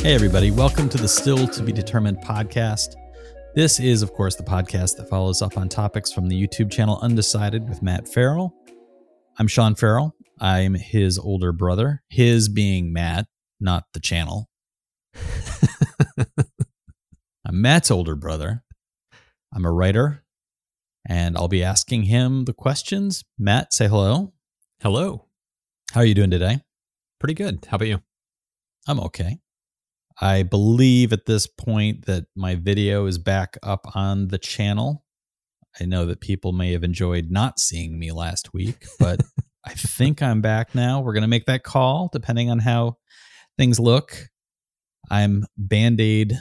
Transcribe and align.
Hey, 0.00 0.14
everybody. 0.14 0.52
Welcome 0.52 0.88
to 0.90 0.96
the 0.96 1.08
Still 1.08 1.48
to 1.48 1.62
Be 1.62 1.72
Determined 1.72 2.18
podcast. 2.18 2.94
This 3.56 3.80
is, 3.80 4.00
of 4.00 4.12
course, 4.14 4.36
the 4.36 4.44
podcast 4.44 4.96
that 4.96 5.08
follows 5.10 5.42
up 5.42 5.58
on 5.58 5.68
topics 5.68 6.12
from 6.12 6.28
the 6.28 6.40
YouTube 6.40 6.70
channel 6.70 7.00
Undecided 7.02 7.68
with 7.68 7.82
Matt 7.82 8.08
Ferrell. 8.08 8.54
I'm 9.38 9.48
Sean 9.48 9.74
Ferrell. 9.74 10.14
I'm 10.40 10.74
his 10.74 11.18
older 11.18 11.52
brother, 11.52 12.02
his 12.08 12.48
being 12.48 12.92
Matt, 12.92 13.26
not 13.60 13.84
the 13.92 14.00
channel. 14.00 14.48
I'm 17.44 17.60
Matt's 17.60 17.90
older 17.90 18.14
brother. 18.14 18.62
I'm 19.52 19.64
a 19.64 19.72
writer, 19.72 20.24
and 21.06 21.36
I'll 21.36 21.48
be 21.48 21.64
asking 21.64 22.04
him 22.04 22.44
the 22.44 22.54
questions. 22.54 23.24
Matt, 23.36 23.74
say 23.74 23.88
hello. 23.88 24.32
Hello. 24.80 25.26
How 25.92 26.00
are 26.00 26.06
you 26.06 26.14
doing 26.14 26.30
today? 26.30 26.60
Pretty 27.18 27.34
good. 27.34 27.66
How 27.68 27.74
about 27.74 27.88
you? 27.88 28.00
I'm 28.86 29.00
okay. 29.00 29.40
I 30.20 30.42
believe 30.42 31.12
at 31.12 31.26
this 31.26 31.46
point 31.46 32.06
that 32.06 32.26
my 32.34 32.56
video 32.56 33.06
is 33.06 33.18
back 33.18 33.56
up 33.62 33.86
on 33.94 34.28
the 34.28 34.38
channel. 34.38 35.04
I 35.80 35.84
know 35.84 36.06
that 36.06 36.20
people 36.20 36.52
may 36.52 36.72
have 36.72 36.82
enjoyed 36.82 37.30
not 37.30 37.60
seeing 37.60 37.98
me 37.98 38.10
last 38.10 38.52
week, 38.52 38.84
but 38.98 39.20
I 39.64 39.74
think 39.74 40.20
I'm 40.22 40.40
back 40.40 40.74
now. 40.74 41.00
We're 41.00 41.12
going 41.12 41.22
to 41.22 41.28
make 41.28 41.46
that 41.46 41.62
call 41.62 42.10
depending 42.12 42.50
on 42.50 42.58
how 42.58 42.96
things 43.56 43.78
look. 43.78 44.28
I'm 45.08 45.44
band 45.56 46.00
aid 46.00 46.34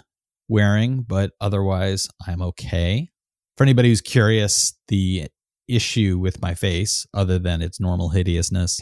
wearing, 0.48 1.04
but 1.04 1.32
otherwise 1.40 2.08
I'm 2.26 2.42
okay. 2.42 3.10
For 3.58 3.64
anybody 3.64 3.90
who's 3.90 4.02
curious, 4.02 4.74
the 4.88 5.28
issue 5.68 6.18
with 6.18 6.42
my 6.42 6.56
face, 6.56 7.06
other 7.14 7.38
than 7.38 7.62
its 7.62 7.80
normal 7.80 8.10
hideousness, 8.10 8.82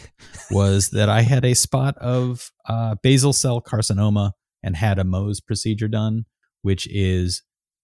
was 0.52 0.92
that 0.92 1.10
I 1.10 1.22
had 1.22 1.44
a 1.44 1.54
spot 1.54 1.98
of 1.98 2.50
uh, 2.70 2.96
basal 3.02 3.34
cell 3.34 3.62
carcinoma 3.62 4.32
and 4.66 4.76
had 4.76 5.00
a 5.00 5.04
Mohs 5.04 5.38
procedure 5.46 5.88
done, 5.88 6.26
which 6.64 6.88
is 6.92 7.44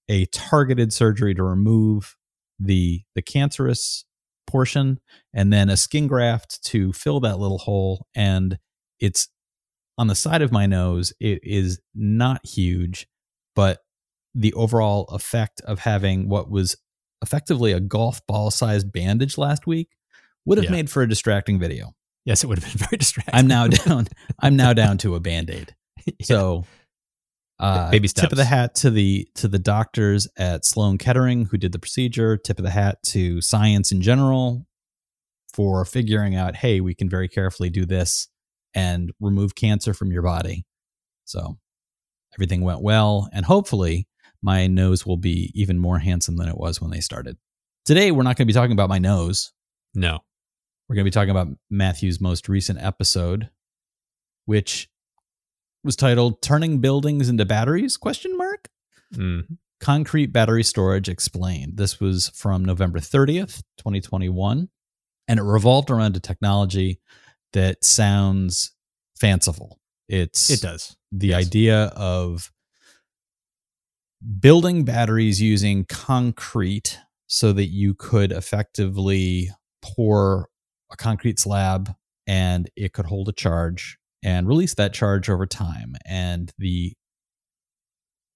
a 0.10 0.26
targeted 0.26 0.92
surgery 0.92 1.34
to 1.36 1.44
remove 1.44 2.18
the 2.60 3.04
the 3.16 3.22
cancerous 3.22 4.04
portion 4.48 5.00
and 5.34 5.54
then 5.54 5.70
a 5.70 5.78
skin 5.78 6.08
graft 6.08 6.62
to 6.66 6.92
fill 6.92 7.20
that 7.22 7.40
little 7.40 7.60
hole 7.60 8.06
and 8.14 8.58
it's 9.00 9.30
on 9.98 10.08
the 10.08 10.16
side 10.16 10.42
of 10.42 10.52
my 10.52 10.66
nose 10.66 11.14
it 11.22 11.40
is 11.44 11.80
not 11.96 12.42
huge 12.46 13.08
but 13.56 13.80
the 14.36 14.52
overall 14.54 15.06
effect 15.06 15.62
of 15.62 15.80
having 15.80 16.28
what 16.28 16.52
was 16.52 16.76
effectively 17.22 17.72
a 17.72 17.80
golf 17.80 18.20
ball 18.28 18.52
sized 18.52 18.92
bandage 18.92 19.38
last 19.38 19.66
week 19.66 19.88
would 20.46 20.58
have 20.58 20.66
Yeah. 20.66 20.72
made 20.72 20.90
for 20.90 21.02
a 21.04 21.08
distracting 21.08 21.58
video 21.60 21.94
Yes, 22.26 22.44
it 22.44 22.48
would 22.48 22.60
have 22.60 22.72
been 22.78 22.88
very 22.90 22.98
distracting. 22.98 23.34
i'm 23.36 23.48
now 23.48 23.68
down 23.68 24.08
i'm 24.40 24.56
now 24.58 24.74
down 24.74 24.98
to 25.00 25.16
a 25.16 25.20
band-aid 25.22 25.74
Yeah. 26.20 26.26
so 26.26 26.66
uh, 27.60 27.92
Baby 27.92 28.08
Tip 28.08 28.32
of 28.32 28.38
the 28.38 28.46
hat 28.46 28.74
to 28.76 28.90
the 28.90 29.28
to 29.36 29.48
the 29.48 29.60
doctors 29.60 30.28
at 30.38 30.66
Sloan 30.66 30.98
Kettering 30.98 31.46
who 31.46 31.58
did 31.58 31.72
the 31.72 31.80
procedure. 31.80 32.38
Tip 32.38 32.58
of 32.58 32.66
the 32.66 32.72
hat 32.72 32.98
to 33.08 33.40
science 33.42 33.92
in 33.92 34.02
general 34.02 34.66
for 35.54 35.86
figuring 35.86 36.36
out, 36.36 36.56
hey, 36.56 36.82
we 36.82 36.96
can 36.96 37.10
very 37.10 37.28
carefully 37.28 37.70
do 37.70 37.86
this 37.86 38.28
and 38.74 39.12
remove 39.20 39.54
cancer 39.54 39.94
from 39.94 40.12
your 40.12 40.22
body. 40.24 40.66
So 41.26 41.58
everything 42.36 42.62
went 42.62 42.82
well, 42.82 43.30
and 43.34 43.46
hopefully 43.46 44.08
my 44.42 44.66
nose 44.68 45.06
will 45.06 45.18
be 45.18 45.52
even 45.54 45.78
more 45.78 46.00
handsome 46.00 46.38
than 46.38 46.48
it 46.48 46.58
was 46.58 46.82
when 46.82 46.90
they 46.90 47.00
started. 47.02 47.38
Today 47.86 48.12
we're 48.12 48.24
not 48.24 48.38
going 48.38 48.48
to 48.48 48.52
be 48.52 48.54
talking 48.54 48.72
about 48.72 48.90
my 48.90 49.00
nose. 49.00 49.52
no. 49.94 50.20
We're 50.90 50.96
going 50.96 51.06
to 51.06 51.12
be 51.12 51.14
talking 51.14 51.30
about 51.32 51.48
Matthew's 51.70 52.20
most 52.20 52.50
recent 52.50 52.78
episode, 52.84 53.50
which 54.44 54.90
was 55.84 55.96
titled 55.96 56.42
"Turning 56.42 56.80
Buildings 56.80 57.30
into 57.30 57.46
Batteries?" 57.46 57.98
Question 57.98 58.38
mark. 58.38 58.70
Mm. 59.14 59.58
Concrete 59.80 60.28
battery 60.28 60.64
storage 60.64 61.10
explained. 61.10 61.78
This 61.78 62.00
was 62.00 62.30
from 62.36 62.64
November 62.64 63.00
30th, 63.00 63.64
2021, 63.80 64.70
and 65.28 65.40
it 65.40 65.44
revolved 65.44 65.90
around 65.90 66.16
a 66.16 66.20
technology 66.20 67.00
that 67.54 67.84
sounds 67.84 68.72
fanciful. 69.20 69.80
It's 70.08 70.50
It 70.50 70.62
does. 70.62 70.96
the 71.12 71.28
yes. 71.28 71.48
idea 71.48 71.86
of 71.96 72.52
building 74.40 74.86
batteries 74.86 75.42
using 75.42 75.86
concrete 75.86 77.00
so 77.28 77.52
that 77.54 77.68
you 77.70 77.96
could 77.96 78.32
effectively 78.32 79.50
pour 79.82 80.48
a 80.92 80.96
concrete 80.96 81.40
slab 81.40 81.96
and 82.28 82.70
it 82.76 82.94
could 82.94 83.06
hold 83.08 83.30
a 83.30 83.34
charge 83.34 83.98
and 84.24 84.48
release 84.48 84.74
that 84.76 84.94
charge 84.94 85.30
over 85.30 85.46
time 85.46 85.96
and 86.06 86.52
the 86.58 86.94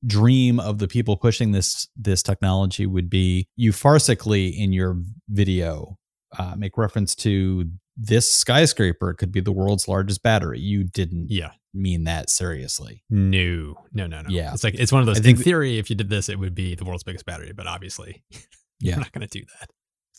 dream 0.06 0.59
of 0.59 0.78
the 0.78 0.88
people 0.88 1.18
pushing 1.18 1.51
this 1.51 1.88
this 1.96 2.22
technology 2.22 2.85
would 2.85 3.09
be 3.09 3.47
you 3.56 3.72
farcically 3.72 4.53
in 4.56 4.72
your 4.72 4.97
video 5.29 5.97
uh, 6.38 6.53
make 6.57 6.78
reference 6.78 7.16
to 7.16 7.66
this 7.97 8.31
skyscraper 8.31 9.13
could 9.13 9.31
be 9.31 9.40
the 9.40 9.51
world's 9.51 9.88
largest 9.88 10.22
battery 10.22 10.59
you 10.59 10.84
didn't 10.84 11.31
Yeah. 11.31 11.51
mean 11.74 12.03
that 12.03 12.29
seriously 12.29 13.03
No. 13.09 13.75
No, 13.94 14.06
no, 14.06 14.22
no. 14.22 14.29
Yeah. 14.29 14.53
It's 14.53 14.63
like 14.63 14.75
it's 14.75 14.91
one 14.91 15.01
of 15.01 15.07
those 15.07 15.16
I 15.18 15.19
in 15.19 15.24
think- 15.24 15.40
theory, 15.40 15.79
if 15.79 15.90
you 15.90 15.95
did 15.95 16.09
this, 16.09 16.29
it 16.29 16.38
would 16.38 16.53
be 16.53 16.75
the 16.75 16.84
world's 16.85 17.03
biggest 17.03 17.25
battery, 17.25 17.51
but 17.56 17.66
obviously 17.68 18.24
Yeah. 18.79 18.91
you're 18.91 18.97
not 19.00 19.12
gonna 19.12 19.28
do 19.28 19.41
that. 19.59 19.69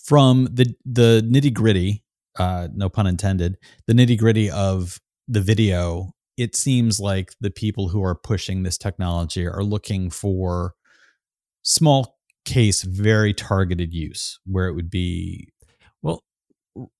from 0.05 0.49
the 0.50 0.75
the 0.84 1.22
nitty 1.31 1.53
gritty, 1.53 2.03
uh, 2.38 2.69
no 2.75 2.88
pun 2.88 3.06
intended, 3.06 3.56
the 3.87 3.93
nitty 3.93 4.19
gritty 4.19 4.50
of 4.50 4.99
the 5.28 5.41
video, 5.41 6.12
it 6.37 6.54
seems 6.56 7.00
like 7.00 7.32
the 7.41 7.50
people 7.50 7.88
who 7.88 8.03
are 8.03 8.14
pushing 8.14 8.62
this 8.62 8.78
technology 8.78 9.47
are 9.47 9.64
looking 9.64 10.10
for 10.10 10.75
small 11.62 12.19
case, 12.44 12.82
very 12.82 13.34
targeted 13.34 13.92
use, 13.92 14.38
where 14.47 14.69
it 14.69 14.75
would 14.75 14.91
be 14.91 15.48
Well, 16.03 16.22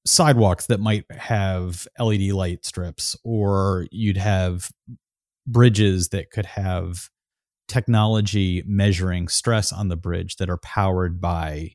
sidewalks 0.06 0.66
that 0.66 0.81
might 0.81 1.04
have 1.10 1.87
LED 1.98 2.32
light 2.32 2.64
strips, 2.64 3.16
or 3.25 3.87
you'd 3.92 4.16
have 4.16 4.70
bridges 5.47 6.08
that 6.08 6.31
could 6.31 6.47
have 6.47 7.08
technology 7.69 8.62
measuring 8.66 9.28
stress 9.28 9.72
on 9.72 9.88
the 9.88 9.97
bridge 9.97 10.37
that 10.37 10.50
are 10.50 10.58
powered 10.58 11.20
by 11.20 11.72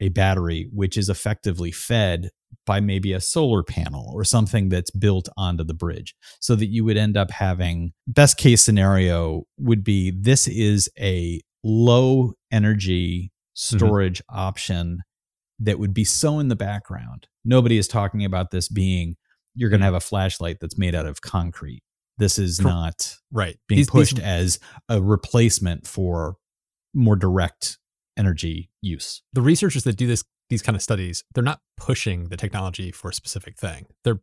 a 0.00 0.08
battery, 0.10 0.68
which 0.72 0.96
is 0.96 1.08
effectively 1.08 1.70
fed 1.70 2.30
by 2.66 2.80
maybe 2.80 3.12
a 3.12 3.20
solar 3.20 3.62
panel 3.62 4.10
or 4.14 4.24
something 4.24 4.68
that's 4.68 4.90
built 4.90 5.28
onto 5.36 5.64
the 5.64 5.74
bridge. 5.74 6.14
So 6.40 6.54
that 6.56 6.66
you 6.66 6.84
would 6.84 6.96
end 6.96 7.16
up 7.16 7.30
having, 7.30 7.92
best 8.06 8.36
case 8.36 8.62
scenario 8.62 9.44
would 9.58 9.84
be 9.84 10.10
this 10.10 10.46
is 10.46 10.88
a 10.98 11.40
low 11.62 12.34
energy 12.50 13.32
mm-hmm. 13.56 13.76
storage 13.76 14.22
option 14.28 15.00
that 15.58 15.78
would 15.78 15.94
be 15.94 16.04
so 16.04 16.38
in 16.38 16.48
the 16.48 16.56
background. 16.56 17.26
Nobody 17.44 17.78
is 17.78 17.88
talking 17.88 18.24
about 18.24 18.50
this 18.50 18.68
being 18.68 19.16
you're 19.54 19.70
going 19.70 19.80
to 19.80 19.86
mm-hmm. 19.86 19.94
have 19.94 20.02
a 20.02 20.04
flashlight 20.04 20.58
that's 20.60 20.76
made 20.76 20.94
out 20.94 21.06
of 21.06 21.20
concrete. 21.20 21.82
This 22.18 22.38
is 22.38 22.60
not 22.60 23.16
right. 23.32 23.56
being 23.68 23.78
These- 23.78 23.86
these- 23.86 23.90
pushed 23.90 24.18
as 24.18 24.58
a 24.88 25.02
replacement 25.02 25.86
for 25.86 26.36
more 26.92 27.16
direct 27.16 27.78
energy 28.16 28.70
use. 28.80 29.22
the 29.32 29.42
researchers 29.42 29.84
that 29.84 29.96
do 29.96 30.06
this 30.06 30.24
these 30.50 30.62
kind 30.62 30.76
of 30.76 30.82
studies, 30.82 31.24
they're 31.34 31.42
not 31.42 31.60
pushing 31.76 32.28
the 32.28 32.36
technology 32.36 32.92
for 32.92 33.08
a 33.08 33.14
specific 33.14 33.56
thing. 33.56 33.86
They're 34.04 34.20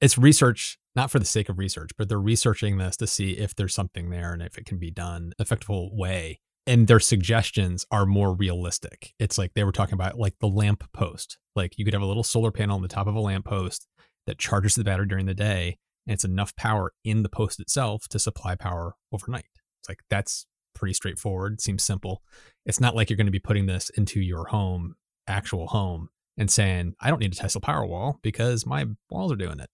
it's 0.00 0.18
research 0.18 0.78
not 0.96 1.10
for 1.10 1.18
the 1.18 1.24
sake 1.24 1.48
of 1.48 1.58
research, 1.58 1.90
but 1.96 2.08
they're 2.08 2.20
researching 2.20 2.78
this 2.78 2.96
to 2.98 3.06
see 3.06 3.32
if 3.32 3.54
there's 3.54 3.74
something 3.74 4.10
there 4.10 4.32
and 4.32 4.42
if 4.42 4.58
it 4.58 4.64
can 4.64 4.78
be 4.78 4.90
done 4.90 5.32
effective 5.38 5.68
way. 5.70 6.40
And 6.66 6.86
their 6.86 7.00
suggestions 7.00 7.84
are 7.90 8.06
more 8.06 8.34
realistic. 8.34 9.12
It's 9.18 9.36
like 9.36 9.52
they 9.54 9.64
were 9.64 9.72
talking 9.72 9.94
about 9.94 10.18
like 10.18 10.34
the 10.40 10.48
lamp 10.48 10.84
post. 10.92 11.38
Like 11.54 11.78
you 11.78 11.84
could 11.84 11.94
have 11.94 12.02
a 12.02 12.06
little 12.06 12.22
solar 12.22 12.50
panel 12.50 12.76
on 12.76 12.82
the 12.82 12.88
top 12.88 13.06
of 13.06 13.14
a 13.14 13.20
lamp 13.20 13.44
post 13.44 13.86
that 14.26 14.38
charges 14.38 14.74
the 14.74 14.84
battery 14.84 15.06
during 15.06 15.26
the 15.26 15.34
day, 15.34 15.76
and 16.06 16.14
it's 16.14 16.24
enough 16.24 16.56
power 16.56 16.92
in 17.04 17.22
the 17.22 17.28
post 17.28 17.60
itself 17.60 18.08
to 18.08 18.18
supply 18.18 18.54
power 18.54 18.94
overnight. 19.12 19.44
It's 19.80 19.88
like 19.88 20.00
that's 20.08 20.46
pretty 20.74 20.94
straightforward. 20.94 21.60
Seems 21.60 21.82
simple. 21.82 22.22
It's 22.66 22.80
not 22.80 22.94
like 22.94 23.10
you're 23.10 23.16
going 23.16 23.26
to 23.26 23.32
be 23.32 23.38
putting 23.38 23.66
this 23.66 23.90
into 23.90 24.20
your 24.20 24.46
home, 24.46 24.94
actual 25.26 25.66
home, 25.68 26.08
and 26.36 26.50
saying, 26.50 26.94
I 27.00 27.10
don't 27.10 27.20
need 27.20 27.32
a 27.32 27.36
Tesla 27.36 27.60
Powerwall 27.60 28.16
because 28.22 28.66
my 28.66 28.86
walls 29.10 29.32
are 29.32 29.36
doing 29.36 29.60
it. 29.60 29.70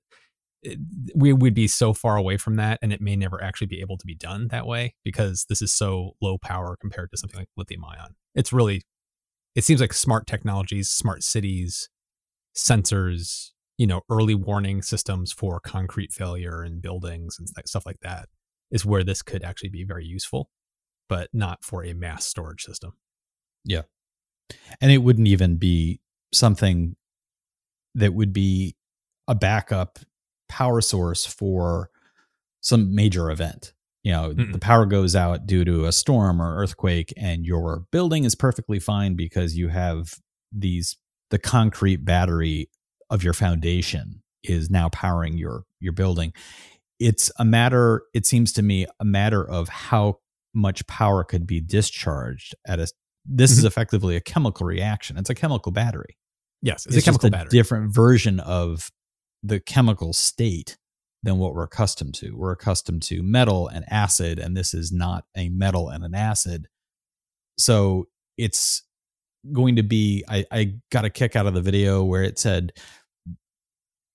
it. 0.62 0.78
We 1.14 1.32
would 1.32 1.54
be 1.54 1.68
so 1.68 1.94
far 1.94 2.16
away 2.16 2.36
from 2.36 2.56
that, 2.56 2.78
and 2.82 2.92
it 2.92 3.00
may 3.00 3.16
never 3.16 3.42
actually 3.42 3.68
be 3.68 3.80
able 3.80 3.96
to 3.96 4.06
be 4.06 4.14
done 4.14 4.48
that 4.48 4.66
way 4.66 4.94
because 5.04 5.46
this 5.48 5.62
is 5.62 5.72
so 5.72 6.12
low 6.20 6.38
power 6.38 6.76
compared 6.80 7.10
to 7.12 7.16
something 7.16 7.38
like 7.38 7.48
lithium 7.56 7.84
ion. 7.84 8.14
It's 8.34 8.52
really, 8.52 8.82
it 9.54 9.64
seems 9.64 9.80
like 9.80 9.92
smart 9.92 10.26
technologies, 10.26 10.90
smart 10.90 11.22
cities, 11.22 11.88
sensors, 12.54 13.50
you 13.78 13.86
know, 13.86 14.02
early 14.10 14.34
warning 14.34 14.82
systems 14.82 15.32
for 15.32 15.60
concrete 15.60 16.12
failure 16.12 16.62
in 16.62 16.80
buildings 16.80 17.38
and 17.38 17.48
stuff 17.66 17.86
like 17.86 18.00
that 18.02 18.28
is 18.70 18.84
where 18.84 19.02
this 19.02 19.22
could 19.22 19.42
actually 19.42 19.70
be 19.70 19.84
very 19.84 20.04
useful, 20.04 20.50
but 21.10 21.28
not 21.32 21.64
for 21.64 21.84
a 21.84 21.92
mass 21.92 22.24
storage 22.24 22.62
system. 22.62 22.92
Yeah. 23.64 23.82
And 24.80 24.92
it 24.92 24.98
wouldn't 24.98 25.26
even 25.26 25.56
be 25.56 26.00
something 26.32 26.94
that 27.96 28.14
would 28.14 28.32
be 28.32 28.76
a 29.26 29.34
backup 29.34 29.98
power 30.48 30.80
source 30.80 31.26
for 31.26 31.90
some 32.60 32.94
major 32.94 33.30
event. 33.30 33.72
You 34.04 34.12
know, 34.12 34.32
Mm-mm. 34.32 34.52
the 34.52 34.58
power 34.60 34.86
goes 34.86 35.16
out 35.16 35.46
due 35.46 35.64
to 35.64 35.84
a 35.84 35.92
storm 35.92 36.40
or 36.40 36.56
earthquake, 36.56 37.12
and 37.16 37.44
your 37.44 37.84
building 37.90 38.24
is 38.24 38.34
perfectly 38.34 38.78
fine 38.78 39.14
because 39.14 39.56
you 39.56 39.68
have 39.68 40.14
these 40.52 40.96
the 41.30 41.38
concrete 41.38 42.04
battery 42.04 42.70
of 43.10 43.22
your 43.22 43.34
foundation 43.34 44.22
is 44.42 44.70
now 44.70 44.88
powering 44.88 45.36
your 45.36 45.64
your 45.80 45.92
building. 45.92 46.32
It's 46.98 47.32
a 47.38 47.44
matter, 47.44 48.02
it 48.14 48.26
seems 48.26 48.52
to 48.54 48.62
me, 48.62 48.86
a 49.00 49.04
matter 49.04 49.46
of 49.46 49.68
how 49.68 50.20
much 50.54 50.86
power 50.86 51.24
could 51.24 51.46
be 51.46 51.60
discharged 51.60 52.54
at 52.66 52.78
a 52.80 52.88
this 53.24 53.50
is 53.52 53.62
Mhm. 53.64 53.66
effectively 53.66 54.16
a 54.16 54.20
chemical 54.20 54.66
reaction. 54.66 55.16
It's 55.18 55.30
a 55.30 55.34
chemical 55.34 55.70
battery 55.72 56.16
Yes, 56.62 56.86
it's, 56.86 56.96
it's, 56.96 57.04
a 57.04 57.06
chemical 57.06 57.28
just 57.28 57.34
a 57.34 57.36
battery. 57.44 57.50
different 57.58 57.94
version 57.94 58.40
of 58.40 58.90
the 59.42 59.60
chemical 59.60 60.12
state 60.12 60.76
than 61.22 61.38
what 61.38 61.54
we're 61.54 61.64
accustomed 61.64 62.14
to. 62.14 62.32
We're 62.32 62.52
accustomed 62.52 63.02
to 63.04 63.22
metal 63.22 63.68
and 63.68 63.84
acid, 63.90 64.38
and 64.38 64.56
this 64.56 64.72
is 64.74 64.90
not 64.90 65.24
a 65.36 65.50
metal 65.50 65.88
and 65.90 66.02
an 66.04 66.14
acid. 66.14 66.66
So 67.58 68.08
it's 68.38 68.82
going 69.52 69.76
to 69.76 69.82
be. 69.82 70.24
I, 70.28 70.44
I 70.50 70.74
got 70.90 71.04
a 71.04 71.10
kick 71.10 71.36
out 71.36 71.46
of 71.46 71.54
the 71.54 71.62
video 71.62 72.02
where 72.04 72.22
it 72.22 72.38
said 72.38 72.72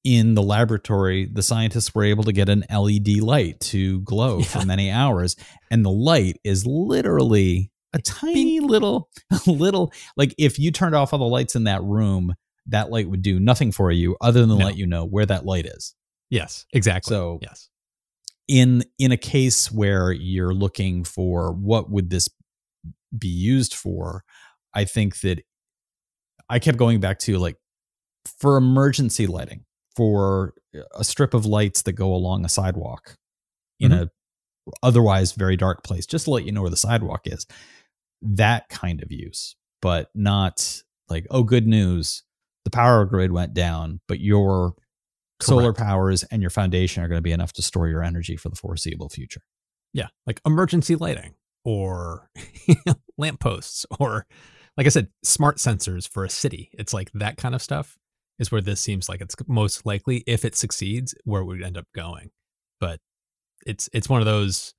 in 0.06 0.36
the 0.36 0.44
laboratory, 0.44 1.26
the 1.26 1.42
scientists 1.44 1.94
were 1.94 2.04
able 2.06 2.24
to 2.24 2.32
get 2.32 2.48
an 2.48 2.64
LED 2.72 3.18
light 3.22 3.60
to 3.60 4.00
glow 4.02 4.38
Yeah. 4.38 4.46
for 4.46 4.66
many 4.66 4.90
hours, 4.92 5.36
and 5.72 5.84
the 5.84 5.90
light 5.92 6.40
is 6.46 6.66
literally 6.66 7.72
a 7.92 8.00
tiny 8.00 8.60
little, 8.62 9.10
little 9.48 9.92
like 10.16 10.34
if 10.38 10.58
you 10.60 10.72
turned 10.72 10.96
off 10.96 11.12
all 11.12 11.20
the 11.20 11.26
lights 11.26 11.56
in 11.56 11.64
that 11.66 11.84
room, 11.84 12.34
that 12.68 12.90
light 12.92 13.10
would 13.10 13.22
do 13.24 13.40
nothing 13.40 13.72
for 13.72 13.92
you 13.92 14.16
other 14.22 14.42
than 14.46 14.58
No. 14.58 14.66
let 14.66 14.78
you 14.78 14.86
know 14.88 15.06
where 15.06 15.26
that 15.26 15.46
light 15.46 15.66
is. 15.66 15.96
yes, 16.30 16.66
exactly. 16.74 17.10
So- 17.12 17.40
yes, 17.42 17.70
In 18.48 18.84
in 19.00 19.12
a 19.12 19.18
case 19.18 19.72
where 19.72 20.12
you're 20.12 20.54
looking 20.54 21.04
for 21.04 21.52
what 21.54 21.90
would 21.90 22.10
this 22.12 22.30
be 23.18 23.28
used 23.28 23.74
for, 23.74 24.24
I 24.74 24.86
think 24.86 25.20
that 25.22 25.44
I 26.50 26.60
kept 26.60 26.78
going 26.78 27.00
back 27.00 27.18
to 27.20 27.38
like 27.40 27.58
for 28.40 28.58
emergency 28.58 29.26
lighting, 29.28 29.65
for 29.96 30.54
uh, 30.76 30.82
a 30.96 31.04
strip 31.04 31.34
of 31.34 31.46
lights 31.46 31.84
that 31.84 31.94
go 31.94 32.14
along 32.14 32.46
a 32.46 32.50
sidewalk 32.50 33.16
in 33.80 33.92
mm-hmm. 33.92 34.04
a 34.04 34.10
otherwise 34.84 35.34
very 35.34 35.58
dark 35.58 35.84
place, 35.84 36.06
just 36.06 36.26
to 36.26 36.32
let 36.32 36.46
you 36.46 36.52
know 36.52 36.62
where 36.62 36.70
the 36.70 36.78
sidewalk 36.78 37.22
is. 37.26 37.46
That 38.22 38.70
kind 38.70 39.02
of 39.04 39.12
use, 39.12 39.56
but 39.82 40.10
not 40.16 40.82
like, 41.10 41.28
oh, 41.30 41.44
good 41.44 41.68
news, 41.68 42.24
the 42.64 42.72
power 42.72 43.06
grid 43.06 43.32
went 43.32 43.54
down, 43.54 44.02
but 44.08 44.20
your 44.20 44.74
solar 45.42 45.74
powers 45.74 46.24
and 46.24 46.42
your 46.42 46.50
foundation 46.50 47.04
are 47.04 47.08
going 47.08 47.18
to 47.20 47.24
be 47.24 47.32
enough 47.32 47.54
to 47.54 47.62
store 47.62 47.88
your 47.88 48.02
energy 48.02 48.38
for 48.38 48.50
the 48.50 48.56
foreseeable 48.56 49.10
future. 49.10 49.42
yeah, 49.94 50.08
like 50.26 50.42
emergency 50.46 50.96
lighting 50.96 51.36
or 51.64 52.30
lampposts 53.18 53.86
or, 54.00 54.26
like 54.78 54.88
I 54.88 54.90
said, 54.90 55.10
smart 55.24 55.58
sensors 55.58 56.10
for 56.10 56.26
a 56.26 56.30
city. 56.30 56.70
It's 56.74 56.94
like 56.94 57.12
that 57.14 57.38
kind 57.38 57.54
of 57.54 57.62
stuff 57.62 57.98
is 58.40 58.52
where 58.52 58.62
this 58.62 58.82
seems 58.82 59.08
like 59.08 59.22
it's 59.22 59.36
most 59.48 59.86
likely, 59.86 60.24
if 60.28 60.46
it 60.46 60.56
succeeds, 60.56 61.16
where 61.24 61.42
it 61.42 61.46
would 61.46 61.64
end 61.64 61.78
up 61.78 61.88
going. 61.96 62.32
But 62.80 63.00
it's 63.66 63.90
it's 63.94 64.10
one 64.10 64.22
of 64.22 64.26
those. 64.26 64.74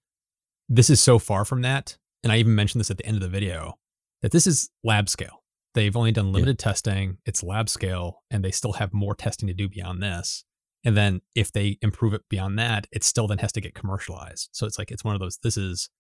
This 0.69 0.91
is 0.91 1.01
so 1.01 1.19
far 1.19 1.45
from 1.45 1.63
that, 1.63 1.97
and 2.23 2.33
I 2.33 2.39
even 2.39 2.55
mentioned 2.55 2.81
this 2.81 2.91
at 2.91 2.99
the 2.99 3.07
end 3.07 3.17
of 3.17 3.23
the 3.23 3.29
video 3.29 3.79
that 4.23 4.33
this 4.33 4.47
is 4.47 4.71
lab 4.83 5.09
scale. 5.09 5.43
They've 5.75 5.97
only 5.97 6.13
done 6.13 6.33
limited 6.33 6.59
testing. 6.59 7.19
It's 7.27 7.43
lab 7.43 7.69
scale, 7.69 8.23
and 8.31 8.45
they 8.45 8.51
still 8.51 8.73
have 8.75 8.95
more 8.95 9.15
testing 9.15 9.47
to 9.47 9.55
do 9.55 9.69
beyond 9.69 10.03
this. 10.03 10.45
And 10.85 10.97
then 10.97 11.21
if 11.35 11.53
they 11.53 11.79
improve 11.83 12.15
it 12.15 12.23
beyond 12.31 12.59
that, 12.59 12.87
it 12.93 13.05
still 13.05 13.27
then 13.27 13.39
has 13.39 13.53
to 13.53 13.61
get 13.61 13.75
commercialized. 13.75 14.51
So 14.53 14.67
it's 14.67 14.79
like 14.79 14.91
it's 14.91 15.05
one 15.05 15.15
of 15.15 15.21
those. 15.21 15.39
This 15.43 15.57
is 15.57 15.91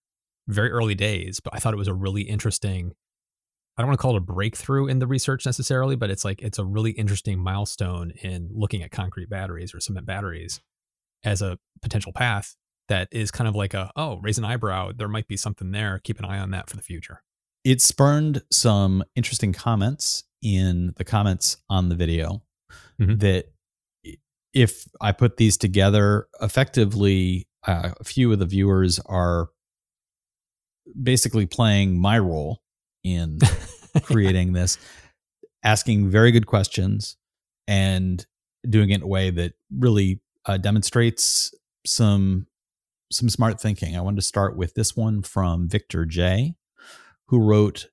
very 0.48 0.70
early 0.70 0.94
days, 0.94 1.40
but 1.40 1.54
I 1.54 1.58
thought 1.58 1.74
it 1.74 1.78
was 1.78 1.88
a 1.88 1.94
really 1.94 2.22
interesting. 2.22 2.92
I 3.76 3.82
don't 3.82 3.88
want 3.88 3.98
to 3.98 4.02
call 4.02 4.14
it 4.14 4.18
a 4.18 4.20
breakthrough 4.20 4.86
in 4.86 4.98
the 5.00 5.06
research 5.06 5.44
necessarily, 5.44 5.96
but 5.96 6.10
it's 6.10 6.24
like 6.24 6.40
it's 6.42 6.58
a 6.58 6.64
really 6.64 6.92
interesting 6.92 7.38
milestone 7.38 8.10
in 8.22 8.48
looking 8.52 8.82
at 8.82 8.90
concrete 8.90 9.28
batteries 9.28 9.74
or 9.74 9.80
cement 9.80 10.06
batteries 10.06 10.60
as 11.24 11.42
a 11.42 11.58
potential 11.82 12.12
path 12.12 12.56
that 12.88 13.08
is 13.10 13.30
kind 13.30 13.48
of 13.48 13.54
like 13.56 13.74
a 13.74 13.90
oh 13.96 14.18
raise 14.22 14.38
an 14.38 14.44
eyebrow 14.44 14.92
there 14.96 15.08
might 15.08 15.26
be 15.26 15.36
something 15.36 15.72
there 15.72 15.98
keep 16.04 16.18
an 16.20 16.24
eye 16.24 16.38
on 16.38 16.50
that 16.52 16.70
for 16.70 16.76
the 16.76 16.82
future 16.82 17.22
It 17.64 17.82
spurned 17.82 18.42
some 18.52 19.02
interesting 19.16 19.52
comments 19.52 20.22
in 20.40 20.92
the 20.96 21.04
comments 21.04 21.56
on 21.68 21.88
the 21.88 21.96
video 21.96 22.42
Mhm. 23.00 23.18
that 23.20 23.46
if 24.54 24.86
I 25.00 25.12
put 25.12 25.36
these 25.36 25.56
together 25.58 26.28
effectively, 26.40 27.46
uh, 27.66 27.90
a 28.00 28.04
few 28.04 28.32
of 28.32 28.38
the 28.38 28.46
viewers 28.46 28.98
are 29.00 29.48
basically 31.02 31.44
playing 31.46 31.98
my 31.98 32.18
role 32.18 32.62
in 33.06 33.38
creating 34.02 34.52
this, 34.52 34.78
asking 35.64 36.10
very 36.10 36.30
good 36.32 36.46
questions 36.46 37.16
and 37.66 38.26
doing 38.68 38.90
it 38.90 38.96
in 38.96 39.02
a 39.02 39.06
way 39.06 39.30
that 39.30 39.54
really 39.76 40.20
uh, 40.46 40.56
demonstrates 40.56 41.54
some 41.86 42.46
some 43.12 43.28
smart 43.28 43.60
thinking. 43.60 43.96
I 43.96 44.00
wanted 44.00 44.16
to 44.16 44.22
start 44.26 44.56
with 44.56 44.74
this 44.74 44.96
one 44.96 45.22
from 45.22 45.68
Victor 45.68 46.04
J, 46.04 46.54
who 47.28 47.38
wrote, 47.38 47.88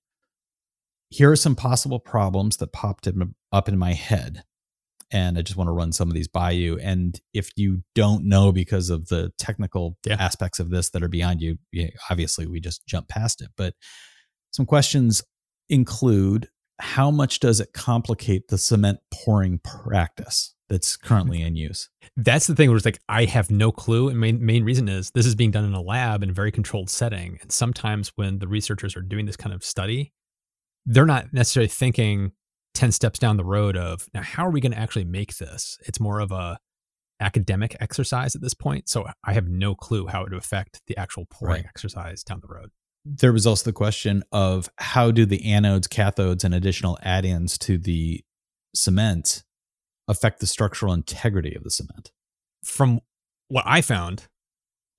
"Here 1.09 1.31
are 1.31 1.35
some 1.35 1.55
possible 1.55 1.99
problems 1.99 2.57
that 2.57 2.73
popped 2.73 3.05
in, 3.07 3.35
up 3.51 3.69
in 3.69 3.77
my 3.77 3.93
head." 3.93 4.43
And 5.11 5.37
I 5.37 5.43
just 5.43 5.55
want 5.55 5.67
to 5.67 5.73
run 5.73 5.91
some 5.91 6.07
of 6.07 6.15
these 6.15 6.27
by 6.27 6.49
you. 6.51 6.79
And 6.79 7.21
if 7.35 7.51
you 7.55 7.83
don't 7.93 8.25
know 8.25 8.51
because 8.51 8.89
of 8.89 9.09
the 9.09 9.31
technical 9.37 9.95
Yeah. 10.07 10.15
aspects 10.19 10.59
of 10.59 10.71
this 10.71 10.89
that 10.89 11.03
are 11.03 11.07
beyond 11.07 11.39
you, 11.39 11.59
obviously 12.09 12.47
we 12.47 12.59
just 12.59 12.87
jump 12.87 13.09
past 13.09 13.39
it. 13.39 13.49
But 13.55 13.75
some 14.53 14.65
questions 14.65 15.21
include 15.69 16.47
how 16.79 17.11
much 17.11 17.39
does 17.39 17.59
it 17.59 17.73
complicate 17.73 18.47
the 18.47 18.57
cement 18.57 18.99
pouring 19.13 19.59
practice 19.63 20.53
that's 20.69 20.97
currently 20.97 21.41
in 21.41 21.55
use? 21.55 21.89
that's 22.17 22.47
the 22.47 22.55
thing 22.55 22.69
where 22.69 22.77
it's 22.77 22.85
like 22.85 22.99
i 23.09 23.25
have 23.25 23.49
no 23.49 23.71
clue. 23.71 24.09
And 24.09 24.19
main, 24.19 24.43
main 24.45 24.63
reason 24.63 24.87
is 24.87 25.11
this 25.11 25.25
is 25.25 25.35
being 25.35 25.51
done 25.51 25.65
in 25.65 25.73
a 25.73 25.81
lab 25.81 26.23
in 26.23 26.29
a 26.29 26.33
very 26.33 26.51
controlled 26.51 26.89
setting. 26.89 27.39
And 27.41 27.51
sometimes 27.51 28.11
when 28.15 28.39
the 28.39 28.47
researchers 28.47 28.95
are 28.95 29.01
doing 29.01 29.25
this 29.25 29.37
kind 29.37 29.53
of 29.53 29.63
study 29.63 30.13
they're 30.85 31.05
not 31.05 31.31
necessarily 31.33 31.69
thinking 31.69 32.33
10 32.73 32.91
steps 32.91 33.17
down 33.17 33.37
the 33.37 33.45
road 33.45 33.77
of 33.77 34.07
now 34.13 34.21
how 34.21 34.45
are 34.45 34.51
we 34.51 34.59
going 34.61 34.73
to 34.73 34.77
actually 34.77 35.05
make 35.05 35.37
this? 35.37 35.77
It's 35.85 35.99
more 35.99 36.19
of 36.19 36.31
a 36.31 36.59
academic 37.19 37.77
exercise 37.79 38.35
at 38.35 38.41
this 38.41 38.53
point. 38.53 38.89
So 38.89 39.05
i 39.23 39.33
have 39.33 39.47
no 39.47 39.75
clue 39.75 40.07
how 40.07 40.21
it 40.21 40.31
would 40.31 40.37
affect 40.37 40.81
the 40.87 40.97
actual 40.97 41.25
pouring 41.25 41.55
Right. 41.63 41.65
exercise 41.65 42.23
down 42.23 42.41
the 42.41 42.53
road 42.53 42.69
There 43.05 43.33
was 43.33 43.45
also 43.45 43.65
the 43.65 43.73
question 43.73 44.23
of 44.31 44.69
how 44.77 45.11
do 45.11 45.25
the 45.25 45.39
anodes, 45.39 45.87
cathodes, 45.87 46.43
and 46.43 46.53
additional 46.53 46.97
add 47.03 47.25
ins 47.25 47.57
to 47.59 47.77
the 47.77 48.23
cement 48.73 49.43
affect 50.07 50.39
the 50.39 50.47
structural 50.47 50.93
integrity 50.93 51.55
of 51.55 51.63
the 51.63 51.71
cement? 51.71 52.11
from 52.63 53.01
what 53.49 53.65
I 53.67 53.81
found, 53.81 54.27